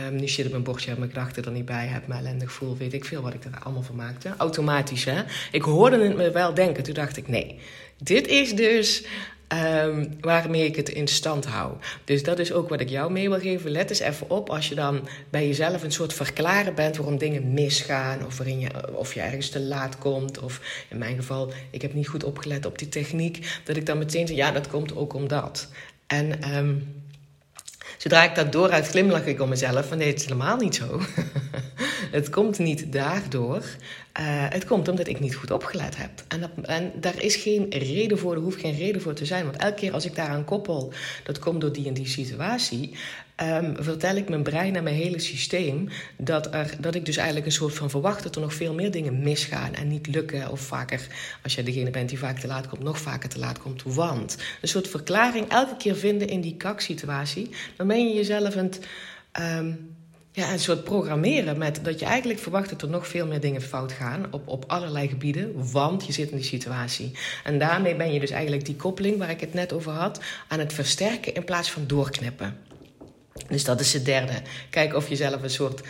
um, 0.06 0.16
nu 0.16 0.26
shit 0.26 0.44
op 0.44 0.50
mijn 0.50 0.62
bordje 0.62 0.88
heb, 0.88 0.98
mijn 0.98 1.10
gedachten 1.10 1.44
er 1.44 1.50
niet 1.50 1.64
bij 1.64 1.86
heb, 1.86 2.06
me 2.06 2.14
ellendig 2.14 2.52
voel, 2.52 2.76
weet 2.76 2.92
ik 2.92 3.04
veel 3.04 3.22
wat 3.22 3.34
ik 3.34 3.44
er 3.44 3.58
allemaal 3.62 3.82
van 3.82 3.96
maakte. 3.96 4.34
Automatisch, 4.36 5.04
hè. 5.04 5.22
Ik 5.52 5.62
hoorde 5.62 6.04
het 6.04 6.16
me 6.16 6.30
wel 6.30 6.54
denken. 6.54 6.82
Toen 6.82 6.94
dacht 6.94 7.16
ik, 7.16 7.28
nee, 7.28 7.58
dit 7.96 8.26
is 8.26 8.54
dus 8.54 9.04
um, 9.52 10.16
waarmee 10.20 10.64
ik 10.64 10.76
het 10.76 10.88
in 10.88 11.08
stand 11.08 11.46
hou. 11.46 11.72
Dus 12.04 12.22
dat 12.22 12.38
is 12.38 12.52
ook 12.52 12.68
wat 12.68 12.80
ik 12.80 12.88
jou 12.88 13.12
mee 13.12 13.28
wil 13.28 13.38
geven. 13.38 13.70
Let 13.70 13.90
eens 13.90 13.98
even 13.98 14.30
op 14.30 14.50
als 14.50 14.68
je 14.68 14.74
dan 14.74 15.08
bij 15.30 15.46
jezelf 15.46 15.82
een 15.82 15.92
soort 15.92 16.12
verklaren 16.12 16.74
bent 16.74 16.96
waarom 16.96 17.18
dingen 17.18 17.52
misgaan. 17.52 18.26
Of, 18.26 18.36
waarin 18.36 18.60
je, 18.60 18.96
of 18.96 19.14
je 19.14 19.20
ergens 19.20 19.48
te 19.48 19.60
laat 19.60 19.98
komt. 19.98 20.38
Of 20.38 20.60
in 20.88 20.98
mijn 20.98 21.16
geval, 21.16 21.52
ik 21.70 21.82
heb 21.82 21.94
niet 21.94 22.08
goed 22.08 22.24
opgelet 22.24 22.66
op 22.66 22.78
die 22.78 22.88
techniek. 22.88 23.60
Dat 23.64 23.76
ik 23.76 23.86
dan 23.86 23.98
meteen 23.98 24.26
zeg, 24.26 24.36
ja, 24.36 24.50
dat 24.50 24.68
komt 24.68 24.96
ook 24.96 25.14
omdat. 25.14 25.68
En 26.10 26.54
um, 26.56 27.02
zodra 27.98 28.22
ik 28.22 28.34
dat 28.34 28.52
dooruit 28.52 28.86
glimlach 28.86 29.26
ik 29.26 29.40
om 29.40 29.48
mezelf. 29.48 29.88
Van 29.88 29.98
nee, 29.98 30.08
het 30.08 30.18
is 30.18 30.24
helemaal 30.24 30.56
niet 30.56 30.74
zo. 30.74 31.00
het 32.10 32.30
komt 32.30 32.58
niet 32.58 32.92
daardoor. 32.92 33.56
Uh, 34.20 34.46
het 34.48 34.64
komt 34.64 34.88
omdat 34.88 35.08
ik 35.08 35.20
niet 35.20 35.34
goed 35.34 35.50
opgelet 35.50 35.96
heb. 35.96 36.10
En, 36.28 36.50
en 36.62 36.92
daar 37.00 37.22
is 37.22 37.36
geen 37.36 37.66
reden 37.70 38.18
voor, 38.18 38.34
er 38.34 38.40
hoeft 38.40 38.60
geen 38.60 38.76
reden 38.76 39.02
voor 39.02 39.14
te 39.14 39.24
zijn. 39.24 39.44
Want 39.44 39.56
elke 39.56 39.74
keer 39.74 39.92
als 39.92 40.04
ik 40.04 40.14
daaraan 40.14 40.44
koppel, 40.44 40.92
dat 41.24 41.38
komt 41.38 41.60
door 41.60 41.72
die 41.72 41.86
en 41.86 41.94
die 41.94 42.08
situatie. 42.08 42.94
Um, 43.42 43.76
vertel 43.78 44.16
ik 44.16 44.28
mijn 44.28 44.42
brein 44.42 44.76
en 44.76 44.82
mijn 44.82 44.96
hele 44.96 45.18
systeem 45.18 45.88
dat, 46.16 46.54
er, 46.54 46.74
dat 46.80 46.94
ik 46.94 47.06
dus 47.06 47.16
eigenlijk 47.16 47.46
een 47.46 47.52
soort 47.52 47.74
van 47.74 47.90
verwacht 47.90 48.22
dat 48.22 48.34
er 48.34 48.40
nog 48.40 48.54
veel 48.54 48.74
meer 48.74 48.90
dingen 48.90 49.22
misgaan 49.22 49.74
en 49.74 49.88
niet 49.88 50.06
lukken. 50.06 50.50
Of 50.50 50.60
vaker, 50.60 51.06
als 51.42 51.54
jij 51.54 51.64
degene 51.64 51.90
bent 51.90 52.08
die 52.08 52.18
vaak 52.18 52.38
te 52.38 52.46
laat 52.46 52.68
komt, 52.68 52.82
nog 52.82 52.98
vaker 52.98 53.28
te 53.28 53.38
laat 53.38 53.58
komt. 53.58 53.82
Want 53.82 54.36
een 54.62 54.68
soort 54.68 54.88
verklaring 54.88 55.48
elke 55.48 55.76
keer 55.76 55.96
vinden 55.96 56.28
in 56.28 56.40
die 56.40 56.56
kaksituatie, 56.56 57.50
dan 57.76 57.86
ben 57.86 58.08
je 58.08 58.14
jezelf 58.14 58.56
een, 58.56 58.72
um, 59.40 59.96
ja, 60.40 60.52
een 60.52 60.58
soort 60.58 60.84
programmeren 60.84 61.58
met 61.58 61.80
dat 61.82 61.98
je 61.98 62.06
eigenlijk 62.06 62.40
verwacht 62.40 62.70
dat 62.70 62.82
er 62.82 62.88
nog 62.88 63.06
veel 63.06 63.26
meer 63.26 63.40
dingen 63.40 63.62
fout 63.62 63.92
gaan 63.92 64.26
op, 64.30 64.48
op 64.48 64.64
allerlei 64.66 65.08
gebieden, 65.08 65.70
want 65.72 66.06
je 66.06 66.12
zit 66.12 66.30
in 66.30 66.36
die 66.36 66.46
situatie. 66.46 67.12
En 67.44 67.58
daarmee 67.58 67.96
ben 67.96 68.12
je 68.12 68.20
dus 68.20 68.30
eigenlijk 68.30 68.64
die 68.64 68.76
koppeling 68.76 69.18
waar 69.18 69.30
ik 69.30 69.40
het 69.40 69.54
net 69.54 69.72
over 69.72 69.92
had 69.92 70.20
aan 70.48 70.58
het 70.58 70.72
versterken 70.72 71.34
in 71.34 71.44
plaats 71.44 71.70
van 71.70 71.86
doorknippen. 71.86 72.56
Dus 73.48 73.64
dat 73.64 73.80
is 73.80 73.92
het 73.92 74.04
derde. 74.04 74.32
Kijk 74.70 74.94
of 74.94 75.08
je 75.08 75.16
zelf 75.16 75.42
een 75.42 75.50
soort 75.50 75.80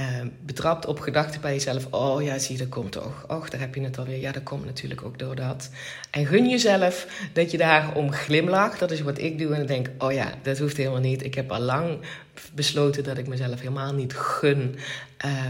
uh, 0.00 0.06
betrapt 0.40 0.86
op 0.86 1.00
gedachten 1.00 1.40
bij 1.40 1.52
jezelf. 1.52 1.86
Oh 1.90 2.22
ja, 2.22 2.38
zie, 2.38 2.58
dat 2.58 2.68
komt 2.68 2.92
toch. 2.92 3.24
Och, 3.28 3.48
daar 3.48 3.60
heb 3.60 3.74
je 3.74 3.80
het 3.80 3.98
alweer. 3.98 4.20
Ja, 4.20 4.32
dat 4.32 4.42
komt 4.42 4.64
natuurlijk 4.64 5.04
ook 5.04 5.18
door 5.18 5.34
dat. 5.34 5.70
En 6.10 6.26
gun 6.26 6.48
jezelf 6.48 7.06
dat 7.32 7.50
je 7.50 7.58
daarom 7.58 8.12
glimlacht. 8.12 8.78
Dat 8.78 8.90
is 8.90 9.00
wat 9.00 9.18
ik 9.18 9.38
doe. 9.38 9.52
En 9.52 9.58
dan 9.58 9.66
denk 9.66 9.90
oh 9.98 10.12
ja, 10.12 10.32
dat 10.42 10.58
hoeft 10.58 10.76
helemaal 10.76 11.00
niet. 11.00 11.24
Ik 11.24 11.34
heb 11.34 11.52
al 11.52 11.60
lang 11.60 11.98
besloten 12.54 13.04
dat 13.04 13.18
ik 13.18 13.26
mezelf 13.26 13.60
helemaal 13.60 13.94
niet 13.94 14.14
gun... 14.14 14.76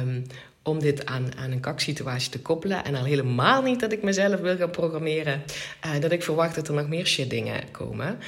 Um, 0.02 0.24
om 0.62 0.80
dit 0.80 1.06
aan, 1.06 1.36
aan 1.36 1.50
een 1.50 1.60
kaksituatie 1.60 2.30
te 2.30 2.40
koppelen. 2.40 2.84
En 2.84 2.94
al 2.94 3.04
helemaal 3.04 3.62
niet 3.62 3.80
dat 3.80 3.92
ik 3.92 4.02
mezelf 4.02 4.40
wil 4.40 4.56
gaan 4.56 4.70
programmeren. 4.70 5.42
Uh, 5.86 6.00
dat 6.00 6.12
ik 6.12 6.22
verwacht 6.22 6.54
dat 6.54 6.68
er 6.68 6.74
nog 6.74 6.88
meer 6.88 7.06
shit 7.06 7.30
dingen 7.30 7.70
komen. 7.70 8.18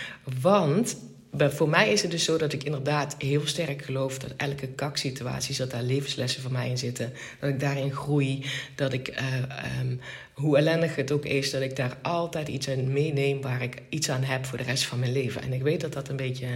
Want 0.41 0.97
voor 1.39 1.69
mij 1.69 1.93
is 1.93 2.03
het 2.03 2.11
dus 2.11 2.25
zo 2.25 2.39
dat 2.39 2.53
ik 2.53 2.65
inderdaad 2.65 3.15
heel 3.19 3.47
sterk 3.47 3.85
geloof 3.85 4.19
dat 4.19 4.33
elke 4.37 4.69
kaksituatie, 4.69 5.57
dat 5.57 5.71
daar 5.71 5.83
levenslessen 5.83 6.43
voor 6.43 6.53
mij 6.53 6.69
in 6.69 6.79
zitten. 6.79 7.13
Dat 7.41 7.51
ik 7.51 7.61
daarin 7.61 7.93
groei. 7.93 8.47
Dat 8.75 8.93
ik, 8.93 9.09
uh, 9.09 9.97
hoe 10.33 10.57
ellendig 10.57 10.97
het 10.97 11.13
ook 11.13 11.25
is, 11.25 11.51
dat 11.51 11.63
ik 11.63 11.77
daar 11.77 11.97
altijd 12.03 12.49
iets 12.49 12.69
aan 12.69 12.93
meeneem 12.93 13.41
waar 13.41 13.63
ik 13.63 13.83
iets 13.89 14.11
aan 14.11 14.23
heb 14.23 14.45
voor 14.45 14.59
de 14.59 14.65
rest 14.65 14.85
van 14.85 14.99
mijn 14.99 15.13
leven. 15.13 15.43
En 15.43 15.53
ik 15.53 15.63
weet 15.63 15.81
dat 15.81 15.93
dat 15.93 16.09
een 16.09 16.17
beetje 16.17 16.47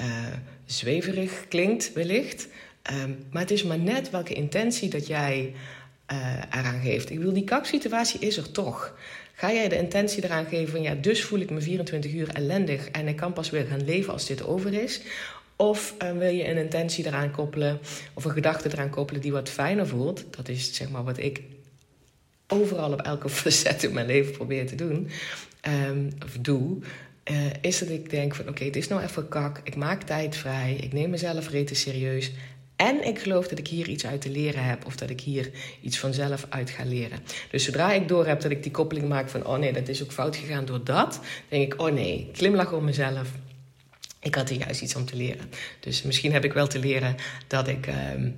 uh, 0.00 0.26
zweverig 0.64 1.48
klinkt, 1.48 1.92
wellicht. 1.92 2.48
Um, 2.92 3.24
maar 3.30 3.42
het 3.42 3.50
is 3.50 3.62
maar 3.62 3.78
net 3.78 4.10
welke 4.10 4.34
intentie 4.34 4.88
dat 4.88 5.06
jij 5.06 5.54
uh, 6.12 6.42
eraan 6.50 6.80
geeft. 6.80 7.10
Ik 7.10 7.18
wil 7.18 7.32
die 7.32 7.44
kaksituatie 7.44 8.20
is 8.20 8.36
er 8.36 8.52
toch. 8.52 8.94
Ga 9.38 9.52
jij 9.52 9.68
de 9.68 9.76
intentie 9.76 10.24
eraan 10.24 10.46
geven 10.46 10.68
van 10.68 10.82
ja, 10.82 10.94
dus 10.94 11.24
voel 11.24 11.40
ik 11.40 11.50
me 11.50 11.60
24 11.60 12.12
uur 12.12 12.28
ellendig 12.28 12.88
en 12.88 13.08
ik 13.08 13.16
kan 13.16 13.32
pas 13.32 13.50
weer 13.50 13.66
gaan 13.66 13.84
leven 13.84 14.12
als 14.12 14.26
dit 14.26 14.46
over 14.46 14.72
is? 14.82 15.00
Of 15.56 15.94
uh, 16.02 16.12
wil 16.12 16.30
je 16.30 16.48
een 16.48 16.56
intentie 16.56 17.06
eraan 17.06 17.30
koppelen 17.30 17.78
of 18.14 18.24
een 18.24 18.30
gedachte 18.30 18.72
eraan 18.72 18.90
koppelen 18.90 19.20
die 19.20 19.32
wat 19.32 19.48
fijner 19.48 19.86
voelt? 19.86 20.24
Dat 20.30 20.48
is 20.48 20.74
zeg 20.74 20.90
maar 20.90 21.04
wat 21.04 21.18
ik 21.18 21.42
overal 22.46 22.92
op 22.92 23.00
elke 23.00 23.28
facet 23.38 23.82
in 23.82 23.92
mijn 23.92 24.06
leven 24.06 24.32
probeer 24.32 24.66
te 24.66 24.74
doen. 24.74 25.08
Um, 25.88 26.08
of 26.24 26.36
doe. 26.40 26.78
Uh, 27.30 27.46
is 27.60 27.78
dat 27.78 27.88
ik 27.88 28.10
denk 28.10 28.34
van 28.34 28.48
oké, 28.48 28.64
het 28.64 28.76
is 28.76 28.88
nou 28.88 29.02
even 29.02 29.28
kak. 29.28 29.60
Ik 29.64 29.76
maak 29.76 30.02
tijd 30.02 30.36
vrij. 30.36 30.74
Ik 30.80 30.92
neem 30.92 31.10
mezelf 31.10 31.50
rete 31.50 31.74
serieus. 31.74 32.32
En 32.76 33.06
ik 33.06 33.18
geloof 33.18 33.48
dat 33.48 33.58
ik 33.58 33.68
hier 33.68 33.88
iets 33.88 34.06
uit 34.06 34.20
te 34.20 34.30
leren 34.30 34.64
heb 34.64 34.86
of 34.86 34.96
dat 34.96 35.10
ik 35.10 35.20
hier 35.20 35.50
iets 35.80 35.98
vanzelf 35.98 36.46
uit 36.48 36.70
ga 36.70 36.84
leren. 36.84 37.18
Dus 37.50 37.64
zodra 37.64 37.92
ik 37.92 38.08
door 38.08 38.26
heb 38.26 38.40
dat 38.40 38.50
ik 38.50 38.62
die 38.62 38.72
koppeling 38.72 39.08
maak 39.08 39.28
van 39.28 39.46
oh 39.46 39.58
nee, 39.58 39.72
dat 39.72 39.88
is 39.88 40.02
ook 40.02 40.12
fout 40.12 40.36
gegaan 40.36 40.64
door 40.64 40.84
dat, 40.84 41.20
denk 41.48 41.72
ik 41.72 41.80
oh 41.80 41.92
nee, 41.92 42.30
glimlach 42.32 42.72
om 42.72 42.84
mezelf. 42.84 43.28
Ik 44.20 44.34
had 44.34 44.48
hier 44.48 44.58
juist 44.58 44.82
iets 44.82 44.96
om 44.96 45.04
te 45.04 45.16
leren. 45.16 45.50
Dus 45.80 46.02
misschien 46.02 46.32
heb 46.32 46.44
ik 46.44 46.52
wel 46.52 46.66
te 46.66 46.78
leren 46.78 47.16
dat 47.46 47.68
ik 47.68 47.86
um, 47.86 48.34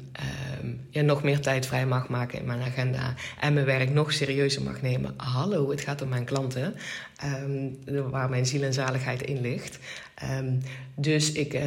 um, 0.63 0.81
ja, 0.91 1.03
nog 1.03 1.23
meer 1.23 1.41
tijd 1.41 1.67
vrij 1.67 1.87
mag 1.87 2.09
maken 2.09 2.39
in 2.39 2.45
mijn 2.45 2.61
agenda. 2.61 3.15
En 3.41 3.55
mijn 3.55 3.67
werk 3.67 3.91
nog 3.91 4.13
serieuzer 4.13 4.63
mag 4.63 4.83
nemen. 4.83 5.15
Hallo, 5.17 5.71
het 5.71 5.81
gaat 5.81 6.03
om 6.03 6.09
mijn 6.09 6.25
klanten. 6.25 6.75
Um, 7.45 7.79
waar 8.11 8.29
mijn 8.29 8.47
ziel 8.47 8.63
en 8.63 8.73
zaligheid 8.73 9.23
in 9.23 9.41
ligt. 9.41 9.79
dus 10.95 11.33
ik 11.33 11.59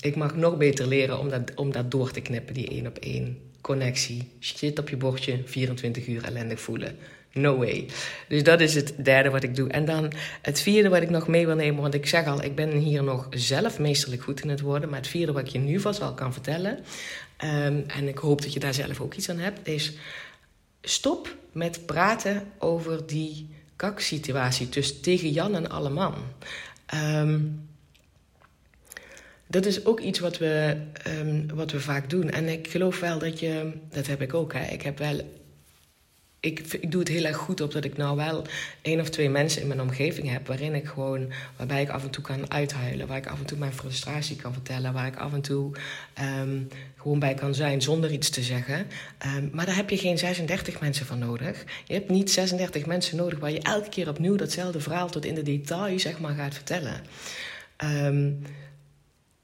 ik 0.00 0.16
mag 0.16 0.36
nog 0.36 0.56
beter 0.56 0.86
leren 0.86 1.18
om 1.18 1.28
dat, 1.28 1.54
om 1.54 1.72
dat 1.72 1.90
door 1.90 2.10
te 2.10 2.20
knippen, 2.20 2.54
die 2.54 2.68
één 2.68 2.86
op 2.86 2.98
één 2.98 3.38
connectie. 3.60 4.28
Shit 4.40 4.78
op 4.78 4.88
je 4.88 4.96
bordje, 4.96 5.40
24 5.44 6.06
uur 6.06 6.24
ellendig 6.24 6.60
voelen. 6.60 6.96
No 7.32 7.56
way. 7.56 7.86
Dus 8.28 8.42
dat 8.42 8.60
is 8.60 8.74
het 8.74 8.94
derde 9.04 9.30
wat 9.30 9.42
ik 9.42 9.54
doe. 9.54 9.68
En 9.68 9.84
dan 9.84 10.12
het 10.42 10.60
vierde 10.60 10.88
wat 10.88 11.02
ik 11.02 11.10
nog 11.10 11.28
mee 11.28 11.46
wil 11.46 11.54
nemen, 11.54 11.82
want 11.82 11.94
ik 11.94 12.06
zeg 12.06 12.26
al, 12.26 12.42
ik 12.42 12.54
ben 12.54 12.70
hier 12.70 13.02
nog 13.02 13.26
zelf 13.30 13.78
meesterlijk 13.78 14.22
goed 14.22 14.40
in 14.40 14.48
het 14.48 14.60
worden. 14.60 14.88
Maar 14.88 14.98
het 14.98 15.08
vierde 15.08 15.32
wat 15.32 15.46
ik 15.46 15.48
je 15.48 15.58
nu 15.58 15.80
vast 15.80 16.02
al 16.02 16.14
kan 16.14 16.32
vertellen, 16.32 16.78
um, 17.44 17.84
en 17.86 18.08
ik 18.08 18.18
hoop 18.18 18.42
dat 18.42 18.52
je 18.52 18.60
daar 18.60 18.74
zelf 18.74 19.00
ook 19.00 19.14
iets 19.14 19.30
aan 19.30 19.38
hebt, 19.38 19.68
is 19.68 19.92
stop 20.82 21.36
met 21.52 21.86
praten 21.86 22.42
over 22.58 23.06
die 23.06 23.48
kaksituatie 23.76 24.68
tussen 24.68 25.00
tegen 25.00 25.30
Jan 25.30 25.54
en 25.54 25.70
alle 25.70 25.90
man. 25.90 26.14
Um, 26.94 27.68
dat 29.46 29.66
is 29.66 29.84
ook 29.84 30.00
iets 30.00 30.18
wat 30.18 30.38
we, 30.38 30.76
um, 31.20 31.46
wat 31.54 31.70
we 31.70 31.80
vaak 31.80 32.10
doen. 32.10 32.30
En 32.30 32.48
ik 32.48 32.68
geloof 32.68 33.00
wel 33.00 33.18
dat 33.18 33.40
je, 33.40 33.72
dat 33.90 34.06
heb 34.06 34.22
ik 34.22 34.34
ook. 34.34 34.52
Hè. 34.52 34.64
Ik 34.64 34.82
heb 34.82 34.98
wel, 34.98 35.20
ik, 36.40 36.90
doe 36.90 37.00
het 37.00 37.08
heel 37.08 37.24
erg 37.24 37.36
goed 37.36 37.60
op 37.60 37.72
dat 37.72 37.84
ik 37.84 37.96
nou 37.96 38.16
wel 38.16 38.44
één 38.82 39.00
of 39.00 39.08
twee 39.08 39.30
mensen 39.30 39.62
in 39.62 39.68
mijn 39.68 39.80
omgeving 39.80 40.30
heb 40.30 40.46
waarin 40.46 40.74
ik 40.74 40.86
gewoon, 40.86 41.32
waarbij 41.56 41.82
ik 41.82 41.88
af 41.88 42.02
en 42.02 42.10
toe 42.10 42.24
kan 42.24 42.50
uithuilen, 42.50 43.06
waar 43.06 43.16
ik 43.16 43.26
af 43.26 43.38
en 43.38 43.46
toe 43.46 43.58
mijn 43.58 43.72
frustratie 43.72 44.36
kan 44.36 44.52
vertellen, 44.52 44.92
waar 44.92 45.06
ik 45.06 45.16
af 45.16 45.32
en 45.32 45.40
toe 45.40 45.72
um, 46.40 46.68
gewoon 46.96 47.18
bij 47.18 47.34
kan 47.34 47.54
zijn 47.54 47.82
zonder 47.82 48.12
iets 48.12 48.30
te 48.30 48.42
zeggen. 48.42 48.86
Um, 49.36 49.50
maar 49.52 49.66
daar 49.66 49.76
heb 49.76 49.90
je 49.90 49.98
geen 49.98 50.18
36 50.18 50.80
mensen 50.80 51.06
van 51.06 51.18
nodig. 51.18 51.64
Je 51.84 51.94
hebt 51.94 52.10
niet 52.10 52.30
36 52.30 52.86
mensen 52.86 53.16
nodig 53.16 53.38
waar 53.38 53.52
je 53.52 53.62
elke 53.62 53.88
keer 53.88 54.08
opnieuw 54.08 54.36
datzelfde 54.36 54.80
verhaal 54.80 55.10
tot 55.10 55.24
in 55.24 55.34
de 55.34 55.42
detail 55.42 55.98
zeg 55.98 56.18
maar 56.18 56.34
gaat 56.34 56.54
vertellen. 56.54 57.00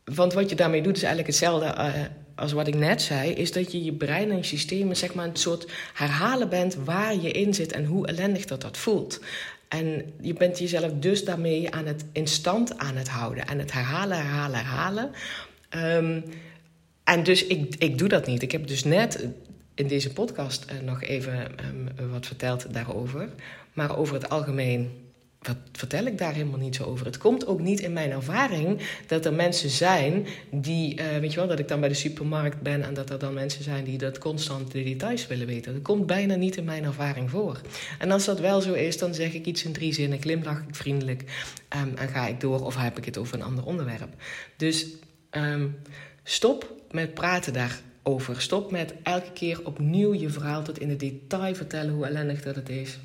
Want 0.04 0.32
wat 0.32 0.50
je 0.50 0.56
daarmee 0.56 0.82
doet 0.82 0.96
is 0.96 1.02
eigenlijk 1.02 1.32
hetzelfde 1.32 1.66
uh, 1.66 1.94
als 2.34 2.52
wat 2.52 2.66
ik 2.66 2.74
net 2.74 3.02
zei. 3.02 3.30
Is 3.30 3.52
dat 3.52 3.72
je 3.72 3.84
je 3.84 3.92
brein 3.92 4.30
en 4.30 4.36
je 4.36 4.42
systemen 4.42 4.96
zeg 4.96 5.14
maar 5.14 5.26
een 5.26 5.36
soort 5.36 5.70
herhalen 5.94 6.48
bent 6.48 6.74
waar 6.74 7.14
je 7.14 7.30
in 7.30 7.54
zit 7.54 7.72
en 7.72 7.84
hoe 7.84 8.06
ellendig 8.06 8.44
dat 8.44 8.60
dat 8.60 8.76
voelt. 8.76 9.20
En 9.68 10.12
je 10.20 10.32
bent 10.32 10.58
jezelf 10.58 10.92
dus 10.92 11.24
daarmee 11.24 11.70
aan 11.70 11.86
het 11.86 12.04
in 12.12 12.26
stand 12.26 12.78
aan 12.78 12.96
het 12.96 13.08
houden. 13.08 13.46
En 13.46 13.58
het 13.58 13.72
herhalen, 13.72 14.16
herhalen, 14.16 14.58
herhalen. 14.58 15.10
Ehm, 15.68 16.20
en 17.04 17.22
dus 17.22 17.46
ik, 17.46 17.74
ik 17.78 17.98
doe 17.98 18.08
dat 18.08 18.26
niet. 18.26 18.42
Ik 18.42 18.52
heb 18.52 18.66
dus 18.66 18.84
net 18.84 19.26
in 19.74 19.86
deze 19.86 20.12
podcast 20.12 20.66
uh, 20.70 20.80
nog 20.80 21.02
even 21.02 21.46
um, 21.98 22.10
wat 22.10 22.26
verteld 22.26 22.74
daarover. 22.74 23.28
Maar 23.72 23.96
over 23.98 24.14
het 24.14 24.28
algemeen 24.28 24.90
wat 25.42 25.56
vertel 25.72 26.04
ik 26.04 26.18
daar 26.18 26.32
helemaal 26.32 26.58
niet 26.58 26.76
zo 26.76 26.84
over? 26.84 27.06
Het 27.06 27.18
komt 27.18 27.46
ook 27.46 27.60
niet 27.60 27.80
in 27.80 27.92
mijn 27.92 28.10
ervaring 28.10 28.80
dat 29.06 29.24
er 29.24 29.32
mensen 29.34 29.70
zijn 29.70 30.26
die, 30.50 31.00
uh, 31.00 31.16
weet 31.18 31.32
je 31.32 31.38
wel, 31.38 31.48
dat 31.48 31.58
ik 31.58 31.68
dan 31.68 31.80
bij 31.80 31.88
de 31.88 31.94
supermarkt 31.94 32.60
ben 32.60 32.82
en 32.82 32.94
dat 32.94 33.10
er 33.10 33.18
dan 33.18 33.34
mensen 33.34 33.64
zijn 33.64 33.84
die 33.84 33.98
dat 33.98 34.18
constant 34.18 34.72
de 34.72 34.82
details 34.82 35.26
willen 35.26 35.46
weten. 35.46 35.72
Dat 35.72 35.82
komt 35.82 36.06
bijna 36.06 36.34
niet 36.34 36.56
in 36.56 36.64
mijn 36.64 36.84
ervaring 36.84 37.30
voor. 37.30 37.60
En 37.98 38.10
als 38.10 38.24
dat 38.24 38.40
wel 38.40 38.60
zo 38.60 38.72
is, 38.72 38.98
dan 38.98 39.14
zeg 39.14 39.32
ik 39.32 39.46
iets 39.46 39.64
in 39.64 39.72
drie 39.72 39.92
zinnen, 39.92 40.20
glimlach 40.20 40.58
ik 40.68 40.74
vriendelijk 40.74 41.22
um, 41.76 41.96
en 41.96 42.08
ga 42.08 42.26
ik 42.26 42.40
door 42.40 42.64
of 42.64 42.76
heb 42.76 42.98
ik 42.98 43.04
het 43.04 43.18
over 43.18 43.34
een 43.34 43.44
ander 43.44 43.64
onderwerp. 43.64 44.14
Dus 44.56 44.86
um, 45.30 45.78
stop 46.22 46.72
met 46.90 47.14
praten 47.14 47.52
daarover. 47.52 48.40
Stop 48.40 48.70
met 48.70 48.94
elke 49.02 49.32
keer 49.32 49.60
opnieuw 49.64 50.14
je 50.14 50.30
verhaal 50.30 50.62
tot 50.62 50.78
in 50.78 50.88
het 50.88 51.00
detail 51.00 51.54
vertellen 51.54 51.94
hoe 51.94 52.06
ellendig 52.06 52.42
dat 52.42 52.54
het 52.54 52.68
is. 52.68 52.98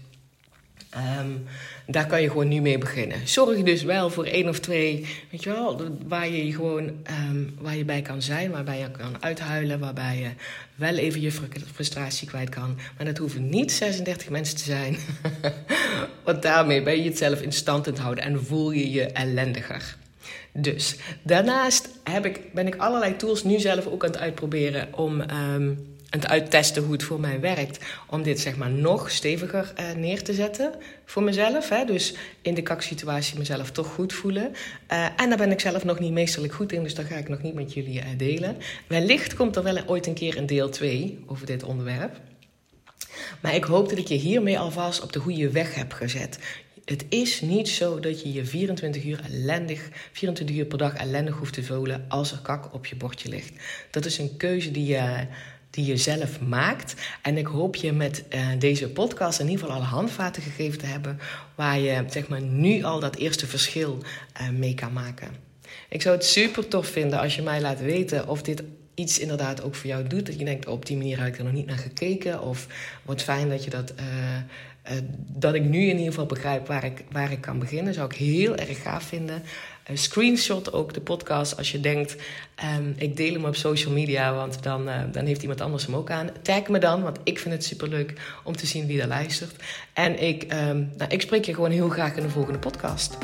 Um, 0.95 1.45
daar 1.87 2.07
kan 2.07 2.21
je 2.21 2.27
gewoon 2.27 2.47
nu 2.47 2.61
mee 2.61 2.77
beginnen. 2.77 3.27
Zorg 3.27 3.63
dus 3.63 3.83
wel 3.83 4.09
voor 4.09 4.25
één 4.25 4.49
of 4.49 4.59
twee, 4.59 5.05
weet 5.31 5.43
je 5.43 5.49
wel, 5.49 5.97
waar 6.07 6.29
je 6.29 6.53
gewoon 6.53 6.83
um, 7.29 7.55
waar 7.59 7.75
je 7.75 7.85
bij 7.85 8.01
kan 8.01 8.21
zijn, 8.21 8.51
waarbij 8.51 8.79
je 8.79 8.91
kan 8.91 9.23
uithuilen, 9.23 9.79
waarbij 9.79 10.17
je 10.17 10.29
wel 10.75 10.95
even 10.95 11.21
je 11.21 11.31
frustratie 11.73 12.27
kwijt 12.27 12.49
kan. 12.49 12.77
Maar 12.97 13.05
dat 13.05 13.17
hoeven 13.17 13.49
niet 13.49 13.71
36 13.71 14.29
mensen 14.29 14.57
te 14.57 14.63
zijn. 14.63 14.97
Want 16.25 16.41
daarmee 16.41 16.83
ben 16.83 16.97
je 16.97 17.09
het 17.09 17.17
zelf 17.17 17.41
in 17.41 17.51
stand 17.51 17.87
aan 17.87 17.93
het 17.93 18.01
houden 18.01 18.23
en 18.23 18.45
voel 18.45 18.71
je 18.71 18.91
je 18.91 19.05
ellendiger. 19.05 19.97
Dus 20.53 20.95
daarnaast 21.21 21.89
heb 22.03 22.25
ik, 22.25 22.53
ben 22.53 22.67
ik 22.67 22.75
allerlei 22.75 23.15
tools 23.15 23.43
nu 23.43 23.59
zelf 23.59 23.85
ook 23.85 24.03
aan 24.03 24.11
het 24.11 24.19
uitproberen 24.19 24.87
om. 24.93 25.21
Um, 25.21 25.95
en 26.09 26.19
te 26.19 26.27
uittesten 26.27 26.83
hoe 26.83 26.91
het 26.91 27.03
voor 27.03 27.19
mij 27.19 27.39
werkt. 27.39 27.85
Om 28.07 28.23
dit 28.23 28.39
zeg 28.39 28.55
maar 28.57 28.69
nog 28.69 29.11
steviger 29.11 29.73
uh, 29.79 29.91
neer 29.91 30.23
te 30.23 30.33
zetten 30.33 30.73
voor 31.05 31.23
mezelf. 31.23 31.69
Hè? 31.69 31.85
Dus 31.85 32.13
in 32.41 32.53
de 32.53 32.61
kaksituatie 32.61 33.37
mezelf 33.37 33.71
toch 33.71 33.87
goed 33.87 34.13
voelen. 34.13 34.51
Uh, 34.91 35.05
en 35.15 35.29
daar 35.29 35.37
ben 35.37 35.51
ik 35.51 35.59
zelf 35.59 35.83
nog 35.83 35.99
niet 35.99 36.11
meesterlijk 36.11 36.53
goed 36.53 36.71
in. 36.71 36.83
Dus 36.83 36.95
dat 36.95 37.05
ga 37.05 37.15
ik 37.15 37.29
nog 37.29 37.41
niet 37.41 37.53
met 37.53 37.73
jullie 37.73 37.99
uh, 37.99 38.05
delen. 38.17 38.57
Wellicht 38.87 39.33
komt 39.33 39.55
er 39.55 39.63
wel 39.63 39.77
ooit 39.85 40.07
een 40.07 40.13
keer 40.13 40.37
een 40.37 40.45
deel 40.45 40.69
2 40.69 41.23
over 41.25 41.45
dit 41.45 41.63
onderwerp. 41.63 42.19
Maar 43.41 43.55
ik 43.55 43.63
hoop 43.63 43.89
dat 43.89 43.97
ik 43.97 44.07
je 44.07 44.15
hiermee 44.15 44.59
alvast 44.59 45.01
op 45.01 45.13
de 45.13 45.19
goede 45.19 45.49
weg 45.49 45.75
heb 45.75 45.93
gezet. 45.93 46.39
Het 46.85 47.05
is 47.09 47.41
niet 47.41 47.69
zo 47.69 47.99
dat 47.99 48.21
je 48.21 48.33
je 48.33 48.45
24 48.45 49.03
uur 49.03 49.21
ellendig, 49.31 49.89
24 50.11 50.55
uur 50.55 50.65
per 50.65 50.77
dag 50.77 50.93
ellendig 50.93 51.35
hoeft 51.35 51.53
te 51.53 51.63
voelen 51.63 52.05
als 52.07 52.31
er 52.31 52.39
kak 52.39 52.73
op 52.73 52.85
je 52.85 52.95
bordje 52.95 53.29
ligt. 53.29 53.53
Dat 53.91 54.05
is 54.05 54.17
een 54.17 54.37
keuze 54.37 54.71
die 54.71 54.85
je 54.85 55.27
die 55.77 55.85
je 55.85 55.97
zelf 55.97 56.39
maakt. 56.41 56.95
En 57.21 57.37
ik 57.37 57.45
hoop 57.45 57.75
je 57.75 57.91
met 57.91 58.23
uh, 58.33 58.47
deze 58.59 58.89
podcast 58.89 59.39
in 59.39 59.49
ieder 59.49 59.59
geval 59.59 59.75
alle 59.75 59.85
handvaten 59.85 60.41
gegeven 60.41 60.79
te 60.79 60.85
hebben. 60.85 61.19
Waar 61.55 61.79
je 61.79 62.03
zeg 62.09 62.27
maar, 62.27 62.41
nu 62.41 62.83
al 62.83 62.99
dat 62.99 63.15
eerste 63.15 63.47
verschil 63.47 63.97
uh, 64.41 64.49
mee 64.49 64.73
kan 64.73 64.93
maken. 64.93 65.27
Ik 65.89 66.01
zou 66.01 66.15
het 66.15 66.25
super 66.25 66.67
tof 66.67 66.87
vinden 66.87 67.19
als 67.19 67.35
je 67.35 67.41
mij 67.41 67.61
laat 67.61 67.79
weten 67.79 68.27
of 68.27 68.41
dit 68.41 68.63
iets 68.93 69.19
inderdaad 69.19 69.63
ook 69.63 69.75
voor 69.75 69.89
jou 69.89 70.07
doet. 70.07 70.25
Dat 70.25 70.39
je 70.39 70.45
denkt, 70.45 70.67
op 70.67 70.85
die 70.85 70.97
manier 70.97 71.17
heb 71.19 71.27
ik 71.27 71.37
er 71.37 71.43
nog 71.43 71.53
niet 71.53 71.65
naar 71.65 71.77
gekeken. 71.77 72.41
Of 72.41 72.67
wordt 73.05 73.23
fijn 73.23 73.49
dat 73.49 73.63
je 73.63 73.69
dat. 73.69 73.93
Uh, 73.99 74.95
dat 75.27 75.53
ik 75.53 75.63
nu 75.63 75.79
in 75.79 75.97
ieder 75.97 76.05
geval 76.05 76.25
begrijp 76.25 76.67
waar 76.67 76.83
ik, 76.83 77.03
waar 77.11 77.31
ik 77.31 77.41
kan 77.41 77.59
beginnen. 77.59 77.93
Zou 77.93 78.09
ik 78.11 78.17
heel 78.17 78.55
erg 78.55 78.81
gaaf 78.81 79.03
vinden. 79.03 79.43
Uh, 79.89 79.97
screenshot 79.97 80.73
ook 80.73 80.93
de 80.93 81.01
podcast 81.01 81.57
als 81.57 81.71
je 81.71 81.79
denkt, 81.79 82.15
um, 82.77 82.93
ik 82.97 83.17
deel 83.17 83.33
hem 83.33 83.45
op 83.45 83.55
social 83.55 83.93
media, 83.93 84.33
want 84.33 84.63
dan, 84.63 84.87
uh, 84.87 84.95
dan 85.11 85.25
heeft 85.25 85.41
iemand 85.41 85.61
anders 85.61 85.85
hem 85.85 85.95
ook 85.95 86.11
aan. 86.11 86.29
Tag 86.41 86.67
me 86.67 86.79
dan, 86.79 87.01
want 87.01 87.19
ik 87.23 87.39
vind 87.39 87.53
het 87.53 87.63
superleuk 87.63 88.13
om 88.43 88.55
te 88.55 88.65
zien 88.65 88.87
wie 88.87 89.01
er 89.01 89.07
luistert. 89.07 89.63
En 89.93 90.21
ik, 90.23 90.53
um, 90.53 90.91
nou, 90.97 91.11
ik 91.11 91.21
spreek 91.21 91.45
je 91.45 91.53
gewoon 91.53 91.71
heel 91.71 91.89
graag 91.89 92.15
in 92.15 92.23
de 92.23 92.29
volgende 92.29 92.59
podcast. 92.59 93.17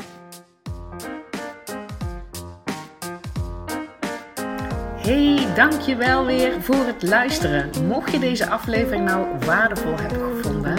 Hey, 5.04 5.54
dankjewel 5.54 6.26
weer 6.26 6.62
voor 6.62 6.86
het 6.86 7.02
luisteren. 7.02 7.70
Mocht 7.86 8.12
je 8.12 8.18
deze 8.18 8.48
aflevering 8.48 9.04
nou 9.04 9.26
waardevol 9.38 9.96
hebben 9.96 10.36
gevonden, 10.36 10.78